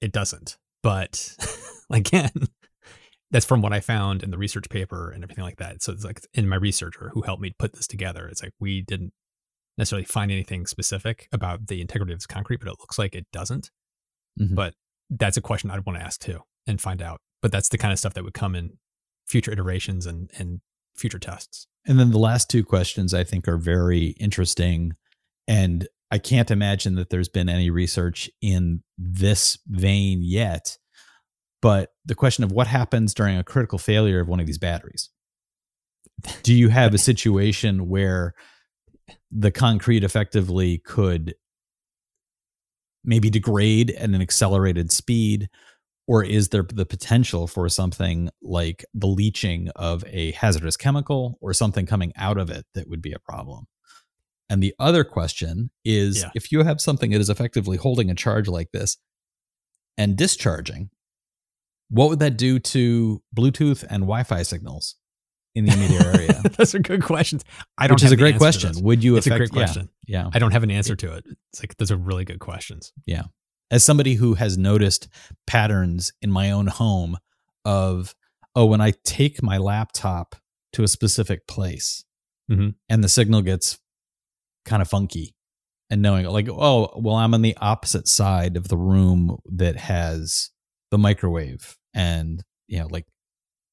it 0.01 0.13
doesn't. 0.13 0.57
But 0.83 1.35
again, 1.91 2.31
that's 3.31 3.47
from 3.47 3.63
what 3.63 3.73
I 3.73 3.81
found 3.81 4.23
in 4.23 4.31
the 4.31 4.39
research 4.39 4.69
paper 4.69 5.11
and 5.11 5.25
everything 5.25 5.45
like 5.45 5.57
that. 5.57 5.83
So 5.83 5.93
it's 5.93 6.05
like 6.05 6.21
in 6.35 6.49
my 6.49 6.57
researcher 6.57 7.11
who 7.15 7.23
helped 7.23 7.43
me 7.43 7.55
put 7.59 7.73
this 7.73 7.87
together, 7.87 8.29
it's 8.29 8.43
like 8.43 8.53
we 8.61 8.83
didn't 8.83 9.13
necessarily 9.77 10.05
find 10.05 10.31
anything 10.31 10.67
specific 10.67 11.29
about 11.33 11.67
the 11.67 11.81
integrity 11.81 12.13
of 12.13 12.19
this 12.21 12.27
concrete, 12.27 12.61
but 12.61 12.69
it 12.69 12.77
looks 12.81 12.99
like 12.99 13.15
it 13.15 13.27
doesn't. 13.33 13.71
Mhm. 14.39 14.55
But 14.55 14.75
that's 15.11 15.37
a 15.37 15.43
question 15.43 15.71
I'd 15.71 15.85
want 15.87 15.99
to 15.99 16.05
ask 16.05 16.21
too 16.21 16.41
and 16.67 16.81
find 16.81 17.03
out. 17.03 17.21
But 17.45 17.53
that's 17.53 17.69
the 17.69 17.77
kind 17.77 17.93
of 17.93 17.99
stuff 17.99 18.15
that 18.15 18.25
would 18.25 18.33
come 18.33 18.55
in 18.55 18.79
future 19.27 19.53
iterations 19.53 20.07
and 20.07 20.31
and 20.39 20.63
future 20.97 21.19
tests. 21.19 21.67
And 21.87 22.01
then 22.01 22.11
the 22.11 22.19
last 22.19 22.49
two 22.49 22.65
questions 22.65 23.13
I 23.13 23.23
think 23.23 23.47
are 23.47 23.59
very 23.59 24.15
interesting. 24.19 24.95
And 25.47 25.87
I 26.11 26.17
can't 26.17 26.51
imagine 26.51 26.95
that 26.95 27.11
there's 27.11 27.29
been 27.29 27.51
any 27.51 27.69
research 27.69 28.31
in 28.41 28.83
this 28.97 29.59
vein 29.67 30.21
yet. 30.23 30.79
But 31.61 31.91
the 32.07 32.15
question 32.15 32.45
of 32.45 32.53
what 32.53 32.67
happens 32.67 33.13
during 33.13 33.37
a 33.37 33.45
critical 33.45 33.79
failure 33.79 34.21
of 34.21 34.29
one 34.29 34.41
of 34.41 34.47
these 34.47 34.57
batteries? 34.57 35.11
Do 36.45 36.55
you 36.55 36.71
have 36.71 36.95
a 36.95 36.99
situation 36.99 37.91
where 37.91 38.33
the 39.31 39.51
concrete 39.51 40.03
effectively 40.03 40.79
could 40.79 41.35
maybe 43.05 43.29
degrade 43.29 43.91
at 43.91 44.09
an 44.09 44.23
accelerated 44.23 44.91
speed? 44.91 45.51
Or 46.07 46.23
is 46.23 46.51
there 46.51 46.63
the 46.63 46.85
potential 46.85 47.47
for 47.47 47.69
something 47.69 48.29
like 48.43 48.85
the 48.93 49.07
leaching 49.07 49.71
of 49.75 50.05
a 50.07 50.33
hazardous 50.33 50.77
chemical 50.77 51.39
or 51.41 51.55
something 51.55 51.87
coming 51.87 52.13
out 52.17 52.37
of 52.37 52.51
it 52.51 52.67
that 52.75 52.89
would 52.89 53.01
be 53.01 53.13
a 53.13 53.19
problem? 53.19 53.67
And 54.51 54.63
the 54.63 54.75
other 54.79 55.05
question 55.05 55.71
is 55.85 56.23
Yeah. 56.23 56.31
if 56.35 56.53
you 56.53 56.63
have 56.63 56.81
something 56.81 57.11
that 57.13 57.21
is 57.21 57.31
effectively 57.31 57.79
holding 57.79 58.11
a 58.11 58.15
charge 58.15 58.49
like 58.49 58.71
this 58.73 58.99
and 59.97 60.17
discharging, 60.17 60.91
what 61.89 62.11
would 62.11 62.19
that 62.19 62.37
do 62.37 62.59
to 62.59 63.23
Bluetooth 63.35 63.83
and 63.89 64.03
Wi 64.03 64.23
Fi 64.25 64.43
signals 64.43 64.97
in 65.55 65.65
the 65.65 65.73
immediate 65.73 66.05
area? 66.05 66.43
Those 66.59 66.75
are 66.75 66.81
good 66.81 67.03
questions. 67.03 67.45
I 67.79 67.87
don't 67.87 67.95
Which 67.95 68.05
is 68.05 68.13
a 68.13 68.17
great 68.17 68.37
question. 68.37 68.73
Would 68.83 69.03
you 69.03 69.17
It's 69.17 69.27
a 69.27 69.31
affect 69.31 69.53
great 69.53 69.65
question. 69.65 69.89
Yeah, 70.07 70.25
yeah. 70.25 70.31
I 70.35 70.39
don't 70.39 70.51
have 70.53 70.63
an 70.65 70.71
answer 70.71 70.97
to 70.97 71.15
it. 71.15 71.25
It's 71.53 71.63
like 71.63 71.77
those 71.79 71.91
are 71.91 71.97
really 71.97 72.25
good 72.27 72.41
questions. 72.41 72.93
As 73.75 73.83
somebody 73.83 74.15
who 74.15 74.35
has 74.35 74.57
noticed 74.57 75.09
patterns 75.49 76.13
in 76.23 76.31
my 76.31 76.53
own 76.53 76.69
home 76.69 77.19
of, 77.65 78.15
oh, 78.55 78.67
when 78.67 78.81
I 78.81 78.93
take 79.03 79.43
my 79.43 79.59
laptop 79.59 80.37
to 80.75 80.85
a 80.85 80.89
specific 80.89 81.49
place 81.49 82.05
Mhm. 82.49 82.77
and 82.89 83.03
the 83.03 83.09
signal 83.09 83.43
gets 83.43 83.81
kind 84.65 84.81
of 84.81 84.89
funky, 84.89 85.35
and 85.91 86.01
knowing 86.01 86.25
like, 86.27 86.49
oh, 86.49 86.89
well, 86.97 87.17
I'm 87.17 87.35
on 87.35 87.43
the 87.43 87.57
opposite 87.57 88.07
side 88.07 88.57
of 88.57 88.69
the 88.69 88.79
room 88.79 89.39
that 89.45 89.75
has 89.77 90.51
the 90.93 90.99
microwave 90.99 91.77
and, 91.93 92.45
you 92.69 92.79
know, 92.79 92.87
like 92.87 93.09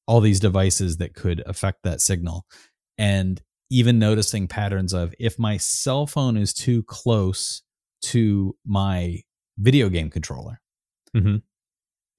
all 0.08 0.20
these 0.20 0.40
devices 0.40 0.96
that 0.96 1.14
could 1.14 1.44
affect 1.46 1.84
that 1.84 2.00
signal. 2.00 2.44
And 2.98 3.40
even 3.70 4.00
noticing 4.00 4.48
patterns 4.48 4.92
of 4.92 5.14
if 5.20 5.38
my 5.38 5.58
cell 5.58 6.08
phone 6.08 6.36
is 6.36 6.52
too 6.52 6.82
close 6.82 7.62
to 8.06 8.56
my 8.66 9.22
video 9.62 9.88
game 9.88 10.10
controller, 10.10 10.60
Mhm. 11.16 11.42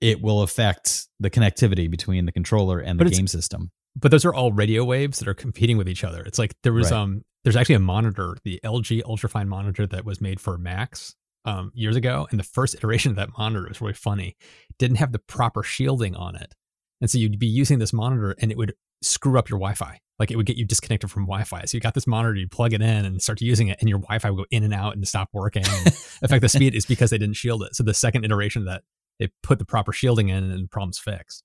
it 0.01 0.21
will 0.21 0.41
affect 0.41 1.07
the 1.19 1.29
connectivity 1.29 1.89
between 1.89 2.25
the 2.25 2.31
controller 2.31 2.79
and 2.79 2.99
the 2.99 3.03
But 3.03 3.07
it's- 3.07 3.19
game 3.19 3.27
system. 3.27 3.71
but 3.95 4.09
those 4.11 4.25
are 4.25 4.33
all 4.33 4.51
radio 4.51 4.83
waves 4.83 5.19
that 5.19 5.27
are 5.27 5.33
competing 5.33 5.77
with 5.77 5.87
each 5.87 6.03
other. 6.03 6.23
It's 6.23 6.39
like 6.39 6.55
there 6.63 6.73
was 6.73 6.91
Right. 6.91 6.97
um 6.99 7.23
there's 7.43 7.57
actually 7.57 7.75
a 7.75 7.79
monitor, 7.79 8.37
the 8.45 8.59
LG 8.63 9.01
ultrafine 9.03 9.47
monitor 9.49 9.85
that 9.87 10.05
was 10.05 10.21
made 10.21 10.39
for 10.39 10.57
Macs 10.57 11.15
um 11.45 11.71
years 11.75 11.95
ago, 11.97 12.25
and 12.31 12.39
the 12.39 12.43
first 12.43 12.73
iteration 12.75 13.09
of 13.11 13.17
that 13.17 13.29
monitor 13.37 13.67
was 13.67 13.81
really 13.81 13.93
funny. 13.93 14.35
Didn't 14.79 14.97
have 14.97 15.11
the 15.11 15.19
proper 15.19 15.61
shielding 15.61 16.15
on 16.15 16.35
it, 16.37 16.55
and 17.01 17.09
so 17.11 17.17
you'd 17.17 17.37
be 17.39 17.47
using 17.47 17.79
this 17.79 17.91
monitor, 17.93 18.33
and 18.39 18.49
it 18.51 18.57
would 18.57 18.73
screw 19.01 19.37
up 19.37 19.49
your 19.49 19.59
Wi-Fi. 19.59 19.99
Like 20.19 20.29
it 20.31 20.35
would 20.37 20.45
get 20.45 20.57
you 20.57 20.65
disconnected 20.65 21.09
from 21.09 21.23
Wi-Fi. 21.23 21.65
So 21.65 21.75
you 21.75 21.81
got 21.81 21.95
this 21.95 22.05
monitor, 22.05 22.35
you 22.35 22.47
plug 22.47 22.73
it 22.73 22.81
in 22.81 23.05
and 23.05 23.21
start 23.21 23.41
using 23.41 23.69
it, 23.69 23.77
and 23.79 23.89
your 23.89 23.99
Wi-Fi 23.99 24.29
would 24.29 24.37
go 24.37 24.45
in 24.51 24.63
and 24.63 24.73
out 24.73 24.93
and 24.95 25.07
stop 25.07 25.29
working. 25.33 25.63
And 25.65 25.87
affect 26.21 26.41
the 26.41 26.49
speed 26.49 26.75
is 26.75 26.85
because 26.85 27.09
they 27.09 27.17
didn't 27.17 27.35
shield 27.35 27.63
it. 27.63 27.75
So 27.75 27.83
the 27.83 27.93
second 27.93 28.23
iteration 28.23 28.61
of 28.61 28.67
that, 28.67 28.83
they 29.19 29.29
put 29.41 29.59
the 29.59 29.65
proper 29.65 29.91
shielding 29.91 30.29
in, 30.29 30.43
and 30.43 30.63
the 30.65 30.67
problem's 30.67 30.99
fixed. 30.99 31.43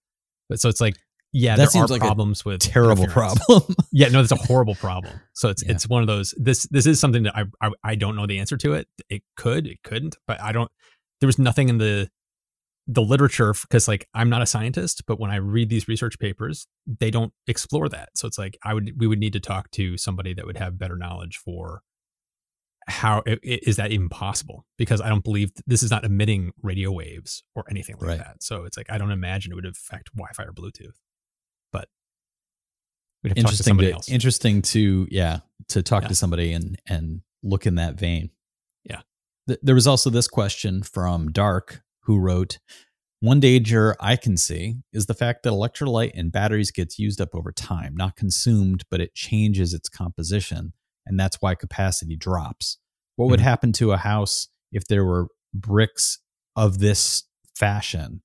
But 0.49 0.61
so 0.61 0.69
it's 0.69 0.81
like, 0.81 0.97
yeah, 1.33 1.57
That 1.57 1.73
there 1.73 1.83
are 1.83 1.87
like 1.87 2.01
a 2.01 2.05
problems 2.07 2.45
with 2.45 2.61
Terrible 2.61 3.07
problem. 3.07 3.63
Yeah, 3.93 4.09
no, 4.09 4.23
that's 4.23 4.33
a 4.33 4.47
horrible 4.47 4.75
problem. 4.75 5.13
So 5.35 5.49
it's 5.51 5.63
Yeah. 5.65 5.73
it's 5.73 5.89
one 5.89 6.03
of 6.03 6.07
those. 6.07 6.35
This 6.39 6.67
this 6.71 6.87
is 6.87 7.01
something 7.01 7.25
that 7.25 7.37
I, 7.37 7.45
I 7.61 7.71
I 7.85 7.95
don't 7.97 8.17
know 8.17 8.27
the 8.27 8.39
answer 8.39 8.57
to 8.59 8.75
it. 8.75 8.89
It 9.11 9.23
could, 9.37 9.67
it 9.67 9.83
couldn't, 9.83 10.17
but 10.27 10.41
I 10.41 10.53
don't. 10.53 10.71
There 11.21 11.27
was 11.27 11.39
nothing 11.39 11.69
in 11.69 11.79
the 11.79 12.09
the 12.91 13.03
literature 13.03 13.53
because 13.53 13.87
like 13.87 14.09
I'm 14.15 14.31
not 14.31 14.41
a 14.41 14.47
scientist, 14.47 15.03
but 15.07 15.21
when 15.21 15.31
I 15.31 15.37
read 15.37 15.69
these 15.69 15.89
research 15.89 16.19
papers, 16.19 16.67
they 16.87 17.11
don't 17.11 17.33
explore 17.47 17.89
that. 17.91 18.09
So 18.15 18.27
it's 18.27 18.39
like 18.39 18.57
I 18.65 18.73
would 18.75 18.93
we 18.99 19.07
would 19.07 19.19
need 19.19 19.35
to 19.35 19.41
talk 19.41 19.71
to 19.73 19.99
somebody 19.99 20.33
that 20.35 20.47
would 20.47 20.57
have 20.57 20.79
better 20.79 20.97
knowledge 20.97 21.37
for 21.37 21.83
how 22.87 23.23
is 23.43 23.77
that 23.77 23.93
even 23.93 24.09
possible? 24.09 24.65
Because 24.79 25.03
I 25.03 25.11
don't 25.11 25.23
believe 25.23 25.51
this 25.67 25.83
is 25.83 25.91
not 25.91 26.07
emitting 26.07 26.53
radio 26.63 26.91
waves 26.91 27.43
or 27.55 27.65
anything 27.71 27.97
like 27.99 28.09
Right. 28.09 28.19
that. 28.19 28.43
So 28.43 28.65
it's 28.65 28.79
like 28.79 28.91
I 28.91 28.97
don't 28.97 29.11
imagine 29.11 29.53
it 29.53 29.57
would 29.57 29.67
affect 29.67 30.11
Wi-Fi 30.15 30.45
or 30.45 30.53
Bluetooth. 30.55 30.97
But 31.71 31.89
we'd 33.23 33.31
have 33.31 33.37
to 33.37 33.43
talk 33.43 33.51
to 33.51 33.53
interesting 33.53 33.65
somebody 33.71 33.89
to, 33.89 33.95
else. 33.95 34.09
interesting 34.09 34.63
to 34.63 35.07
yeah 35.11 35.41
to 35.69 35.83
talk 35.83 36.05
Yeah. 36.05 36.09
to 36.09 36.15
somebody 36.15 36.53
and 36.53 36.81
and 36.87 37.21
look 37.43 37.67
in 37.67 37.75
that 37.75 37.97
vein 37.97 38.31
Yeah. 38.85 39.03
Th- 39.47 39.61
there 39.63 39.75
was 39.75 39.87
also 39.87 40.09
this 40.09 40.27
question 40.27 40.83
from 40.83 41.31
dark 41.33 41.83
who 42.09 42.19
wrote 42.19 42.59
one 43.21 43.39
danger 43.39 43.95
i 44.01 44.17
can 44.17 44.37
see 44.37 44.77
is 44.93 45.07
the 45.07 45.15
fact 45.15 45.45
that 45.45 45.51
electrolyte 45.51 46.11
in 46.13 46.31
batteries 46.31 46.73
gets 46.73 46.99
used 46.99 47.21
up 47.21 47.35
over 47.35 47.53
time 47.53 47.95
not 47.97 48.17
consumed 48.17 48.85
but 48.91 49.01
it 49.01 49.15
changes 49.15 49.73
its 49.73 49.89
composition 49.89 50.73
and 51.07 51.19
that's 51.21 51.37
why 51.41 51.55
capacity 51.55 52.17
drops 52.17 52.79
what 53.17 53.29
would 53.31 53.41
Mhm. 53.41 53.45
happen 53.45 53.73
to 53.73 53.93
a 53.93 53.97
house 53.97 54.49
if 54.73 54.87
there 54.87 55.05
were 55.05 55.29
bricks 55.55 56.19
of 56.57 56.79
this 56.79 57.25
fashion 57.57 58.23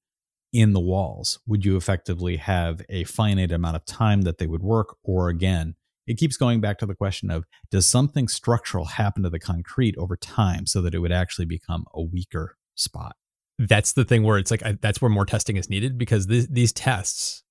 in 0.52 0.74
the 0.74 0.80
walls, 0.80 1.40
would 1.48 1.66
you 1.66 1.76
effectively 1.76 2.38
have 2.38 2.82
a 2.90 3.04
finite 3.06 3.52
amount 3.52 3.76
of 3.76 3.86
time 3.86 4.22
that 4.22 4.38
they 4.38 4.46
would 4.46 4.62
work? 4.62 4.98
Or 5.04 5.30
again, 5.30 5.74
it 6.06 6.20
keeps 6.20 6.38
going 6.38 6.62
back 6.62 6.78
to 6.78 6.86
the 6.86 6.94
question 6.94 7.32
of 7.32 7.46
does 7.72 7.88
something 7.88 8.28
structural 8.28 8.86
happen 8.86 9.24
to 9.24 9.32
the 9.32 9.40
concrete 9.40 9.96
over 9.98 10.16
time 10.16 10.68
so 10.68 10.80
that 10.84 10.94
it 10.94 11.00
would 11.00 11.12
actually 11.12 11.46
become 11.46 11.86
a 11.96 12.04
weaker 12.04 12.58
spot? 12.76 13.16
That's 13.60 13.94
the 13.94 14.04
thing 14.06 14.24
where 14.24 14.38
it's 14.38 14.52
like 14.52 14.64
I, 14.64 14.78
that's 14.82 15.02
where 15.02 15.10
more 15.10 15.26
testing 15.26 15.58
is 15.58 15.70
needed 15.70 15.98
because 15.98 16.28
these 16.28 16.48
these 16.48 16.74
tests 16.74 17.44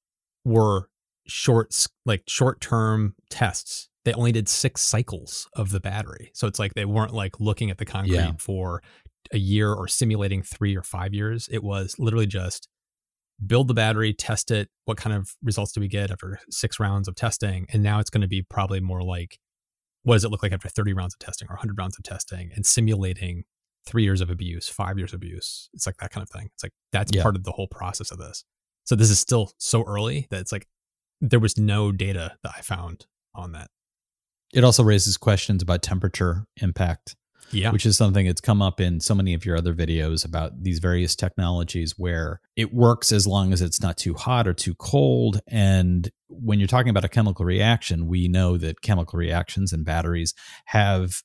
were 0.45 0.89
short 1.27 1.75
like 2.05 2.23
short 2.29 2.61
term 2.61 3.15
tests. 3.31 3.89
They 4.05 4.13
only 4.15 4.33
did 4.33 4.49
six 4.49 4.81
cycles 4.83 5.49
of 5.55 5.71
the 5.71 5.79
battery. 5.79 6.33
So 6.35 6.49
it's 6.49 6.59
like 6.59 6.75
they 6.75 6.85
weren't 6.85 7.15
like 7.15 7.39
looking 7.39 7.71
at 7.71 7.79
the 7.79 7.85
concrete 7.85 8.15
Yeah. 8.17 8.33
for 8.39 8.83
a 9.33 9.39
year 9.39 9.73
or 9.73 9.87
simulating 9.87 10.43
three 10.43 10.77
or 10.77 10.83
five 10.83 11.15
years. 11.15 11.49
It 11.53 11.63
was 11.63 11.95
literally 12.01 12.27
just 12.27 12.69
build 13.45 13.69
the 13.69 13.75
battery 13.75 14.13
test 14.13 14.51
it 14.51 14.69
what 14.85 14.97
kind 14.97 15.15
of 15.17 15.31
results 15.43 15.73
do 15.73 15.81
we 15.81 15.89
get 15.89 16.11
after 16.11 16.41
six 16.51 16.81
rounds 16.81 17.07
of 17.07 17.15
testing? 17.15 17.67
And 17.73 17.83
now 17.83 18.01
it's 18.01 18.11
going 18.11 18.23
to 18.23 18.29
be 18.29 18.43
probably 18.43 18.81
more 18.81 19.03
like 19.03 19.39
what 20.03 20.15
does 20.17 20.25
it 20.25 20.31
look 20.33 20.43
like 20.43 20.53
after 20.53 20.69
30 20.69 20.93
rounds 20.95 21.15
of 21.15 21.21
testing 21.21 21.47
or 21.49 21.55
100 21.55 21.79
rounds 21.79 21.97
of 21.97 22.03
testing 22.03 22.51
and 22.57 22.67
simulating 22.67 23.45
three 23.87 24.05
years 24.05 24.21
of 24.21 24.31
abuse, 24.31 24.69
five 24.69 24.99
years 24.99 25.13
of 25.13 25.17
abuse. 25.19 25.69
It's 25.75 25.87
like 25.87 25.97
that 25.99 26.11
kind 26.11 26.23
of 26.23 26.31
thing. 26.31 26.49
It's 26.55 26.63
like 26.63 26.73
that's 26.93 27.13
Yeah. 27.15 27.23
part 27.23 27.37
of 27.37 27.45
the 27.45 27.53
whole 27.53 27.69
process 27.69 28.11
of 28.11 28.19
this. 28.19 28.45
So 28.85 28.97
this 28.97 29.11
is 29.11 29.19
still 29.19 29.53
so 29.59 29.83
early 29.85 30.27
that 30.31 30.41
it's 30.41 30.53
like 30.53 30.67
there 31.21 31.41
was 31.41 31.57
no 31.57 31.93
data 31.93 32.37
that 32.43 32.53
I 32.57 32.61
found 32.63 33.07
on 33.35 33.53
that. 33.53 33.69
It 34.53 34.65
also 34.65 34.83
raises 34.83 35.17
questions 35.17 35.63
about 35.63 35.83
temperature 35.83 36.45
impact, 36.61 37.17
Yeah. 37.53 37.71
which 37.71 37.87
is 37.87 37.97
something 37.97 38.27
that's 38.27 38.41
come 38.41 38.61
up 38.61 38.81
in 38.81 39.01
so 39.01 39.15
many 39.15 39.33
of 39.35 39.45
your 39.45 39.57
other 39.57 39.73
videos 39.75 40.25
about 40.25 40.63
these 40.63 40.79
various 40.79 41.15
technologies 41.17 41.95
where 41.97 42.41
it 42.57 42.75
works 42.75 43.13
as 43.13 43.27
long 43.27 43.53
as 43.53 43.63
it's 43.63 43.81
not 43.81 43.97
too 43.97 44.15
hot 44.15 44.47
or 44.49 44.53
too 44.53 44.75
cold. 44.75 45.41
And 45.47 46.11
when 46.29 46.59
you're 46.59 46.69
talking 46.69 46.91
about 46.91 47.05
a 47.05 47.09
chemical 47.09 47.45
reaction, 47.45 48.07
we 48.09 48.29
know 48.29 48.57
that 48.59 48.83
chemical 48.83 49.17
reactions 49.19 49.73
and 49.73 49.85
batteries 49.85 50.35
have 50.67 51.23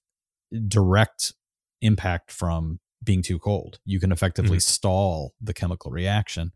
direct 0.68 1.34
impact 1.81 2.31
from 2.31 2.79
being 3.03 3.22
too 3.22 3.39
cold. 3.39 3.79
You 3.86 4.00
can 4.00 4.12
effectively 4.12 4.57
mm-hmm. 4.57 4.72
stall 4.72 5.34
the 5.41 5.53
chemical 5.53 5.91
reaction. 5.91 6.51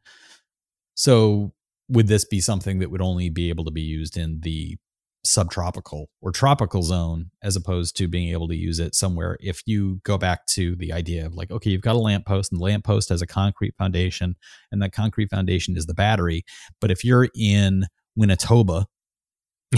So, 0.96 1.54
would 1.90 2.08
this 2.08 2.26
be 2.26 2.40
something 2.40 2.80
that 2.80 2.90
would 2.90 3.02
only 3.02 3.30
be 3.30 3.50
able 3.50 3.66
to 3.66 3.72
be 3.72 3.82
used 3.82 4.18
in 4.18 4.40
the 4.42 4.78
subtropical 5.24 6.10
or 6.20 6.32
tropical 6.32 6.82
zone 6.82 7.30
as 7.44 7.56
opposed 7.56 7.96
to 7.96 8.08
being 8.08 8.30
able 8.30 8.48
to 8.48 8.56
use 8.56 8.80
it 8.80 8.96
somewhere 8.96 9.38
if 9.40 9.62
you 9.68 10.02
go 10.04 10.18
back 10.18 10.48
to 10.48 10.76
the 10.78 10.92
idea 10.92 11.24
of 11.24 11.36
like 11.36 11.52
okay 11.52 11.70
you've 11.70 11.82
got 11.82 11.96
a 11.96 12.00
lamppost 12.00 12.52
and 12.52 12.60
the 12.60 12.64
lamppost 12.64 13.10
has 13.10 13.22
a 13.22 13.28
concrete 13.28 13.76
foundation 13.78 14.36
and 14.72 14.82
that 14.82 14.92
concrete 14.92 15.30
foundation 15.30 15.78
is 15.78 15.86
the 15.86 15.94
battery 15.94 16.44
but 16.80 16.90
if 16.90 17.06
you're 17.06 17.28
in 17.36 17.86
Winnetoba 18.18 18.86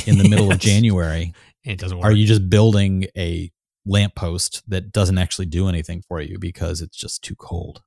in 0.05 0.17
the 0.17 0.29
middle 0.29 0.49
of 0.49 0.59
January 0.59 1.33
it 1.65 1.77
doesn't 1.77 1.97
work. 1.97 2.05
are 2.05 2.13
you 2.13 2.25
just 2.25 2.49
building 2.49 3.05
a 3.17 3.51
lamppost 3.85 4.63
that 4.67 4.91
doesn't 4.91 5.17
actually 5.17 5.45
do 5.45 5.67
anything 5.67 6.01
for 6.07 6.21
you 6.21 6.37
because 6.39 6.81
it's 6.81 6.97
just 6.97 7.23
too 7.23 7.35
cold. 7.35 7.81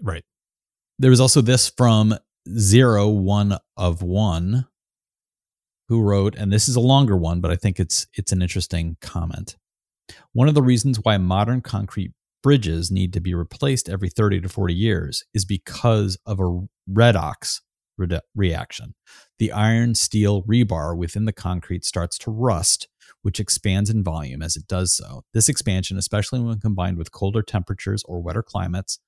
Right? 0.00 0.24
there 1.02 1.10
was 1.10 1.20
also 1.20 1.40
this 1.40 1.68
from 1.68 2.14
zero 2.56 3.08
one 3.08 3.58
of 3.76 4.02
one 4.02 4.66
who 5.88 6.00
wrote 6.00 6.34
and 6.36 6.52
this 6.52 6.68
is 6.68 6.76
a 6.76 6.80
longer 6.80 7.16
one 7.16 7.40
but 7.40 7.50
i 7.50 7.56
think 7.56 7.78
it's 7.80 8.06
it's 8.14 8.32
an 8.32 8.40
interesting 8.40 8.96
comment. 9.00 9.56
One 10.32 10.48
of 10.48 10.54
the 10.54 10.62
reasons 10.62 10.98
why 11.02 11.16
modern 11.16 11.60
concrete 11.60 12.12
bridges 12.42 12.90
need 12.90 13.12
to 13.12 13.20
be 13.20 13.34
replaced 13.34 13.88
every 13.88 14.08
30 14.08 14.42
to 14.42 14.48
40 14.48 14.74
years 14.74 15.24
is 15.32 15.44
because 15.44 16.18
of 16.26 16.40
a 16.40 16.60
redox 16.90 17.60
re- 17.96 18.20
reaction. 18.34 18.94
The 19.38 19.52
iron 19.52 19.94
steel 19.94 20.42
rebar 20.42 20.96
within 20.96 21.24
the 21.24 21.32
concrete 21.32 21.84
starts 21.84 22.18
to 22.18 22.30
rust 22.30 22.88
which 23.22 23.40
expands 23.40 23.88
in 23.88 24.04
volume 24.04 24.42
as 24.42 24.56
it 24.56 24.66
does 24.66 24.94
so 24.94 25.22
this 25.32 25.48
expansion 25.48 25.96
especially 25.96 26.40
when 26.40 26.58
combined 26.60 26.98
with 26.98 27.12
colder 27.12 27.42
temperatures 27.42 28.02
or 28.06 28.20
wetter 28.20 28.42
climates 28.42 28.98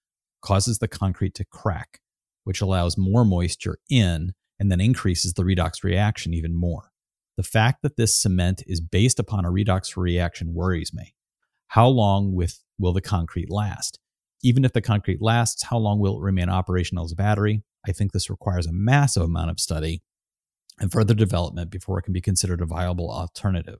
causes 0.44 0.78
the 0.78 0.86
concrete 0.86 1.34
to 1.34 1.44
crack, 1.44 2.00
which 2.44 2.60
allows 2.60 2.98
more 2.98 3.24
moisture 3.24 3.78
in 3.90 4.32
and 4.60 4.70
then 4.70 4.80
increases 4.80 5.32
the 5.32 5.42
redox 5.42 5.82
reaction 5.82 6.32
even 6.32 6.54
more. 6.54 6.90
The 7.36 7.42
fact 7.42 7.82
that 7.82 7.96
this 7.96 8.20
cement 8.20 8.62
is 8.66 8.80
based 8.80 9.18
upon 9.18 9.44
a 9.44 9.50
redox 9.50 9.96
reaction 9.96 10.54
worries 10.54 10.92
me. 10.94 11.14
How 11.68 11.88
long 11.88 12.34
with, 12.34 12.60
will 12.78 12.92
the 12.92 13.00
concrete 13.00 13.50
last? 13.50 13.98
Even 14.42 14.64
if 14.64 14.72
the 14.72 14.82
concrete 14.82 15.20
lasts, 15.20 15.64
how 15.64 15.78
long 15.78 15.98
will 15.98 16.18
it 16.18 16.22
remain 16.22 16.50
operational 16.50 17.04
as 17.04 17.12
a 17.12 17.16
battery? 17.16 17.64
I 17.88 17.92
think 17.92 18.12
this 18.12 18.30
requires 18.30 18.66
a 18.66 18.72
massive 18.72 19.22
amount 19.22 19.50
of 19.50 19.58
study 19.58 20.02
and 20.80 20.90
further 20.92 21.14
development 21.14 21.70
before 21.70 21.98
it 21.98 22.02
can 22.02 22.12
be 22.12 22.20
considered 22.20 22.60
a 22.60 22.66
viable 22.66 23.10
alternative. 23.10 23.78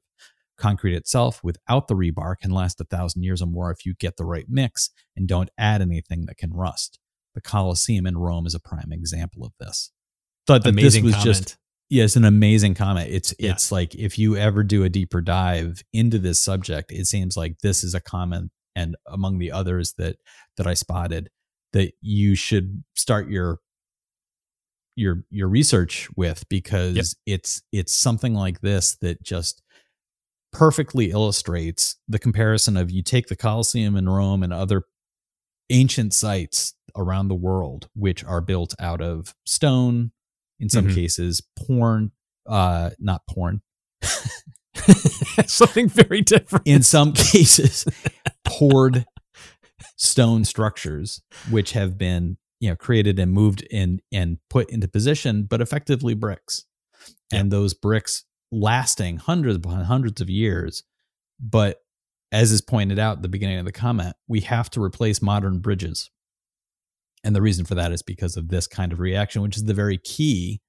Concrete 0.57 0.95
itself, 0.95 1.43
without 1.43 1.89
the 1.89 1.97
rebar, 1.97 2.37
can 2.39 2.53
last 2.53 2.81
a 2.81 2.85
thousand 2.85 3.25
years 3.25 3.43
or 3.43 3.47
more 3.47 3.73
if 3.73 3.85
you 3.85 3.95
get 3.95 4.17
the 4.17 4.25
right 4.25 4.47
mix 4.49 4.91
and 5.17 5.27
don't 5.27 5.51
add 5.59 5.83
anything 5.83 6.27
that 6.27 6.37
can 6.37 6.53
rust. 6.53 7.01
The 7.35 7.41
Colosseum 7.41 8.07
in 8.07 8.17
Rome 8.17 8.47
is 8.47 8.55
a 8.55 8.61
prime 8.61 8.93
example 8.93 9.45
of 9.45 9.53
this. 9.59 9.91
Thought 10.47 10.63
that 10.63 10.71
Amazing 10.71 11.05
this 11.05 11.15
was 11.17 11.23
comment. 11.25 11.39
just 11.39 11.57
yeah, 11.91 12.05
it's 12.05 12.17
an 12.17 12.25
amazing 12.25 12.75
comment. 12.75 13.11
It's 13.11 13.35
Yeah. 13.39 13.51
it's 13.53 13.71
like 13.73 13.95
if 13.97 14.19
you 14.19 14.37
ever 14.37 14.63
do 14.63 14.85
a 14.85 14.89
deeper 14.89 15.21
dive 15.21 15.83
into 15.93 16.19
this 16.19 16.41
subject, 16.41 16.93
it 16.93 17.07
seems 17.07 17.37
like 17.37 17.59
this 17.63 17.83
is 17.85 17.95
a 17.95 18.01
comment 18.01 18.51
and 18.77 18.97
among 19.09 19.39
the 19.39 19.51
others 19.51 19.95
that 19.99 20.17
that 20.57 20.67
I 20.69 20.75
spotted 20.75 21.31
that 21.73 21.93
you 22.01 22.37
should 22.37 22.85
start 22.95 23.29
your 23.29 23.59
your 24.97 25.25
your 25.31 25.49
research 25.49 26.09
with 26.17 26.49
because 26.49 26.97
Yep. 26.97 27.05
it's 27.27 27.63
it's 27.73 27.93
something 27.95 28.35
like 28.35 28.61
this 28.61 28.97
that 29.01 29.23
just 29.23 29.63
perfectly 30.53 31.11
illustrates 31.11 31.97
the 32.09 32.19
comparison 32.19 32.77
of 32.77 32.91
you 32.91 33.03
take 33.03 33.27
the 33.27 33.37
Colosseum 33.37 33.97
in 33.97 34.09
Rome 34.09 34.43
and 34.43 34.53
other 34.53 34.85
ancient 35.71 36.15
sites 36.15 36.75
around 36.97 37.27
the 37.29 37.35
world 37.35 37.89
which 37.97 38.23
are 38.25 38.41
built 38.41 38.75
out 38.79 39.01
of 39.01 39.35
stone 39.45 40.13
in 40.61 40.69
some 40.69 40.87
Mhm. 40.89 40.95
cases 40.95 41.43
porn 41.57 42.13
uh 42.47 42.91
not 43.01 43.23
porn 43.29 43.63
Something 45.47 45.89
very 45.89 46.21
different. 46.21 46.67
in 46.67 46.83
some 46.83 47.13
cases 47.13 47.85
poured 48.45 49.07
stone 49.97 50.45
structures 50.45 51.23
which 51.51 51.73
have 51.73 51.97
been 51.99 52.37
you 52.65 52.71
know 52.71 52.77
created 52.77 53.19
and 53.19 53.31
moved 53.31 53.61
in 53.71 54.01
and 54.11 54.39
put 54.49 54.71
into 54.71 54.89
position 54.89 55.45
but 55.45 55.61
effectively 55.61 56.15
bricks. 56.15 56.65
And 57.31 57.51
those 57.51 57.75
bricks 57.75 58.25
lasting 58.51 59.19
hundreds 59.19 59.57
upon 59.57 59.85
hundreds 59.85 60.21
of 60.23 60.31
years. 60.31 60.83
But 61.39 61.79
as 62.33 62.53
is 62.53 62.63
pointed 62.63 62.99
out 62.99 63.19
at 63.19 63.23
the 63.23 63.29
beginning 63.29 63.59
of 63.59 63.67
the 63.67 63.73
comment 63.73 64.17
we 64.29 64.41
have 64.41 64.71
to 64.71 64.83
replace 64.83 65.21
modern 65.21 65.59
bridges. 65.61 66.11
And 67.23 67.37
the 67.37 67.43
reason 67.43 67.67
for 67.67 67.75
that 67.75 67.93
is 67.93 68.03
because 68.03 68.37
of 68.39 68.49
this 68.49 68.67
kind 68.67 68.93
of 68.93 68.99
reaction 68.99 69.43
which 69.43 69.59
is 69.59 69.65
the 69.65 69.75
very 69.75 69.99
key 69.99 70.63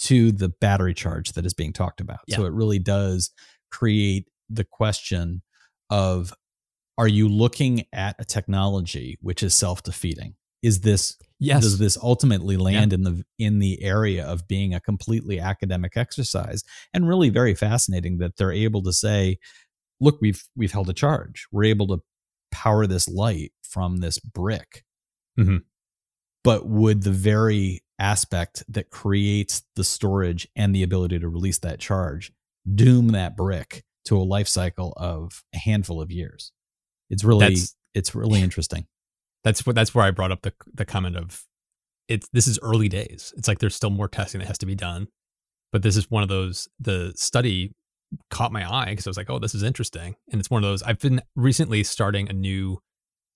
to 0.00 0.30
the 0.30 0.50
battery 0.50 0.94
charge 0.94 1.32
that 1.32 1.46
is 1.46 1.54
being 1.54 1.72
talked 1.72 2.00
about. 2.00 2.20
So 2.28 2.44
it 2.44 2.52
really 2.52 2.78
does 2.78 3.30
create 3.72 4.28
the 4.50 4.64
question 4.64 5.42
of 5.90 6.32
are 6.98 7.08
you 7.08 7.28
looking 7.28 7.84
at 7.92 8.16
a 8.18 8.24
technology 8.24 9.16
which 9.22 9.42
is 9.42 9.54
self-defeating? 9.54 10.34
Is 10.62 10.80
this 10.80 11.16
yes. 11.38 11.62
does 11.62 11.78
this 11.78 11.96
ultimately 12.02 12.56
land 12.56 12.92
in 12.92 13.02
the 13.02 13.22
in 13.38 13.58
the 13.58 13.82
area 13.82 14.24
of 14.26 14.46
being 14.48 14.74
a 14.74 14.80
completely 14.80 15.38
academic 15.40 15.96
exercise? 15.96 16.62
And 16.92 17.08
really 17.08 17.28
very 17.30 17.54
fascinating 17.54 18.18
that 18.18 18.36
they're 18.36 18.52
able 18.52 18.82
to 18.82 18.92
say 18.92 19.38
look 20.00 20.18
we've 20.20 20.44
we've 20.56 20.72
held 20.72 20.88
a 20.88 20.92
charge. 20.94 21.46
We're 21.52 21.64
able 21.64 21.86
to 21.88 21.98
power 22.50 22.86
this 22.86 23.08
light 23.08 23.52
from 23.62 23.98
this 23.98 24.18
brick. 24.18 24.84
Mhm. 25.38 25.62
but 26.44 26.66
would 26.68 27.02
the 27.02 27.10
very 27.12 27.82
aspect 27.98 28.62
that 28.68 28.90
creates 28.90 29.62
the 29.76 29.84
storage 29.84 30.48
and 30.56 30.74
the 30.74 30.82
ability 30.82 31.18
to 31.18 31.28
release 31.28 31.58
that 31.58 31.78
charge 31.80 32.32
doom 32.74 33.08
that 33.08 33.36
brick 33.36 33.84
to 34.04 34.16
a 34.16 34.22
life 34.22 34.48
cycle 34.48 34.92
of 34.96 35.42
a 35.54 35.58
handful 35.58 36.00
of 36.00 36.10
years? 36.10 36.52
It's 37.10 37.22
really 37.24 37.40
That's- 37.40 37.76
it's 37.94 38.14
really 38.14 38.40
interesting 38.48 38.86
that's 39.48 39.64
what 39.64 39.74
that's 39.74 39.94
where 39.94 40.04
I 40.04 40.10
brought 40.10 40.30
up 40.30 40.42
the 40.42 40.52
the 40.74 40.84
comment 40.84 41.16
of 41.16 41.46
it's 42.06 42.28
this 42.34 42.46
is 42.46 42.58
early 42.62 42.88
days. 42.88 43.32
It's 43.38 43.48
like 43.48 43.60
there's 43.60 43.74
still 43.74 43.88
more 43.88 44.06
testing 44.06 44.40
that 44.40 44.46
has 44.46 44.58
to 44.58 44.66
be 44.66 44.74
done, 44.74 45.08
but 45.72 45.82
this 45.82 45.96
is 45.96 46.10
one 46.10 46.22
of 46.22 46.28
those. 46.28 46.68
The 46.78 47.14
study 47.16 47.72
caught 48.30 48.52
my 48.52 48.70
eye 48.70 48.90
because 48.90 49.06
I 49.06 49.10
was 49.10 49.16
like, 49.16 49.30
oh, 49.30 49.38
this 49.38 49.54
is 49.54 49.62
interesting, 49.62 50.16
and 50.30 50.38
it's 50.38 50.50
one 50.50 50.62
of 50.62 50.68
those. 50.68 50.82
I've 50.82 50.98
been 50.98 51.22
recently 51.34 51.82
starting 51.82 52.28
a 52.28 52.34
new 52.34 52.80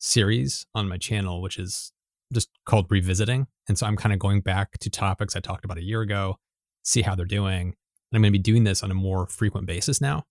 series 0.00 0.66
on 0.74 0.86
my 0.86 0.98
channel, 0.98 1.40
which 1.40 1.58
is 1.58 1.92
just 2.30 2.50
called 2.66 2.88
revisiting, 2.90 3.46
and 3.66 3.78
so 3.78 3.86
I'm 3.86 3.96
kind 3.96 4.12
of 4.12 4.18
going 4.18 4.42
back 4.42 4.78
to 4.80 4.90
topics 4.90 5.34
I 5.34 5.40
talked 5.40 5.64
about 5.64 5.78
a 5.78 5.82
year 5.82 6.02
ago, 6.02 6.36
see 6.82 7.00
how 7.00 7.14
they're 7.14 7.24
doing, 7.24 7.68
and 7.68 7.74
I'm 8.12 8.20
going 8.20 8.34
to 8.34 8.38
be 8.38 8.42
doing 8.42 8.64
this 8.64 8.82
on 8.82 8.90
a 8.90 8.94
more 8.94 9.26
frequent 9.26 9.66
basis 9.66 9.98
now. 9.98 10.24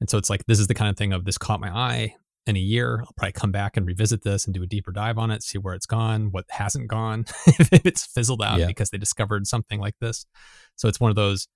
And 0.00 0.08
so 0.08 0.16
it's 0.16 0.30
like 0.30 0.46
this 0.46 0.58
is 0.58 0.68
the 0.68 0.74
kind 0.74 0.88
of 0.88 0.96
thing 0.96 1.12
of 1.12 1.26
this 1.26 1.36
caught 1.36 1.60
my 1.60 1.68
eye 1.68 2.14
in 2.48 2.56
a 2.56 2.60
year. 2.60 3.00
I'll 3.02 3.12
probably 3.16 3.32
come 3.32 3.52
back 3.52 3.76
and 3.76 3.86
revisit 3.86 4.22
this 4.22 4.46
and 4.46 4.54
do 4.54 4.62
a 4.62 4.66
deeper 4.66 4.90
dive 4.92 5.18
on 5.18 5.30
it, 5.30 5.42
see 5.42 5.58
where 5.58 5.74
it's 5.74 5.86
gone, 5.86 6.30
what 6.32 6.46
hasn't 6.50 6.88
gone, 6.88 7.24
if 7.46 7.68
it's 7.86 8.06
fizzled 8.06 8.42
out 8.42 8.58
Yeah. 8.58 8.66
because 8.66 8.90
they 8.90 8.98
discovered 8.98 9.46
something 9.46 9.78
like 9.80 9.94
this. 10.00 10.26
So 10.76 10.88
it's 10.88 10.98
one 11.00 11.10
of 11.10 11.16
those. 11.16 11.46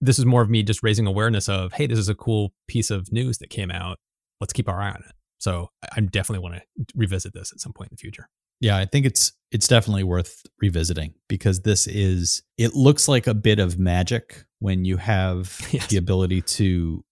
This 0.00 0.18
is 0.18 0.26
more 0.26 0.42
of 0.42 0.50
me 0.50 0.62
just 0.64 0.82
raising 0.82 1.06
awareness 1.06 1.48
of, 1.48 1.74
hey, 1.74 1.86
this 1.86 1.98
is 1.98 2.08
a 2.08 2.14
cool 2.14 2.52
piece 2.66 2.90
of 2.90 3.12
news 3.12 3.38
that 3.38 3.50
came 3.50 3.70
out. 3.70 3.98
Let's 4.40 4.52
keep 4.52 4.68
our 4.68 4.80
eye 4.80 4.90
on 4.90 5.02
it. 5.08 5.12
So 5.38 5.70
I 5.94 6.00
definitely 6.00 6.42
want 6.42 6.56
to 6.56 6.62
revisit 6.96 7.32
this 7.34 7.52
at 7.52 7.60
some 7.60 7.72
point 7.72 7.90
in 7.92 7.96
the 7.96 8.00
future. 8.00 8.28
Yeah, 8.60 8.76
I 8.76 8.84
think 8.84 9.06
it's 9.06 9.32
it's 9.50 9.66
definitely 9.66 10.04
worth 10.04 10.42
revisiting 10.60 11.14
because 11.28 11.62
this 11.62 11.86
is 11.88 12.42
it 12.58 12.74
looks 12.74 13.08
like 13.08 13.26
a 13.26 13.34
bit 13.34 13.58
of 13.58 13.76
magic 13.78 14.44
when 14.60 14.84
you 14.84 14.96
have 14.98 15.58
Yes. 15.72 15.88
the 15.88 15.96
ability 15.96 16.42
to 16.42 17.04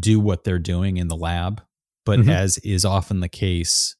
do 0.00 0.18
what 0.18 0.44
they're 0.44 0.58
doing 0.58 0.96
in 0.96 1.08
the 1.08 1.16
lab, 1.16 1.62
but 2.06 2.20
Mhm. 2.20 2.30
as 2.30 2.56
is 2.58 2.84
often 2.86 3.20
the 3.20 3.28
case 3.28 3.94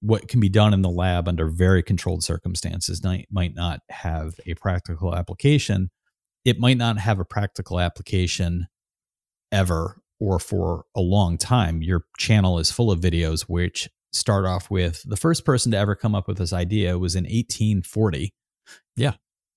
what 0.00 0.28
can 0.28 0.40
be 0.40 0.48
done 0.48 0.72
in 0.74 0.82
the 0.82 0.90
lab 0.90 1.26
under 1.28 1.48
very 1.48 1.82
controlled 1.82 2.22
circumstances 2.22 3.02
might, 3.02 3.26
might 3.30 3.54
not 3.54 3.80
have 3.90 4.38
a 4.46 4.54
practical 4.54 5.14
application. 5.14 5.90
It 6.44 6.58
might 6.60 6.76
not 6.76 6.98
have 6.98 7.18
a 7.18 7.24
practical 7.24 7.80
application 7.80 8.68
ever 9.50 10.00
or 10.20 10.38
for 10.38 10.84
a 10.94 11.00
long 11.00 11.38
time. 11.38 11.82
Your 11.82 12.04
channel 12.18 12.58
is 12.58 12.70
full 12.70 12.90
of 12.90 13.00
videos 13.00 13.42
which 13.42 13.88
start 14.12 14.44
off 14.46 14.70
with 14.70 15.02
the 15.04 15.16
first 15.16 15.44
person 15.44 15.72
to 15.72 15.78
ever 15.78 15.94
come 15.94 16.14
up 16.14 16.28
with 16.28 16.38
this 16.38 16.52
idea 16.52 16.98
was 16.98 17.16
in 17.16 17.24
1840. 17.26 18.32
Yeah. 18.96 19.14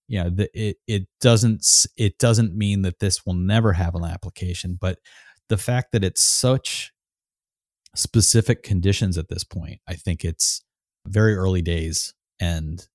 Yeah, 0.08 0.30
the, 0.34 0.50
it 0.60 0.78
it 0.88 1.08
doesn't 1.22 1.64
it 1.96 2.18
doesn't 2.18 2.56
mean 2.56 2.82
that 2.82 3.00
this 3.00 3.26
will 3.26 3.36
never 3.36 3.74
have 3.74 3.94
an 3.94 4.04
application, 4.04 4.78
but 4.82 4.98
the 5.50 5.58
fact 5.58 5.92
that 5.92 6.04
it's 6.04 6.24
such 6.24 6.92
specific 7.96 8.64
conditions 8.64 9.18
at 9.18 9.30
this 9.30 9.44
point, 9.44 9.80
I 9.88 9.96
think 9.96 10.24
it's 10.24 10.62
very 11.08 11.36
early 11.36 11.62
days 11.62 12.14
and 12.40 12.86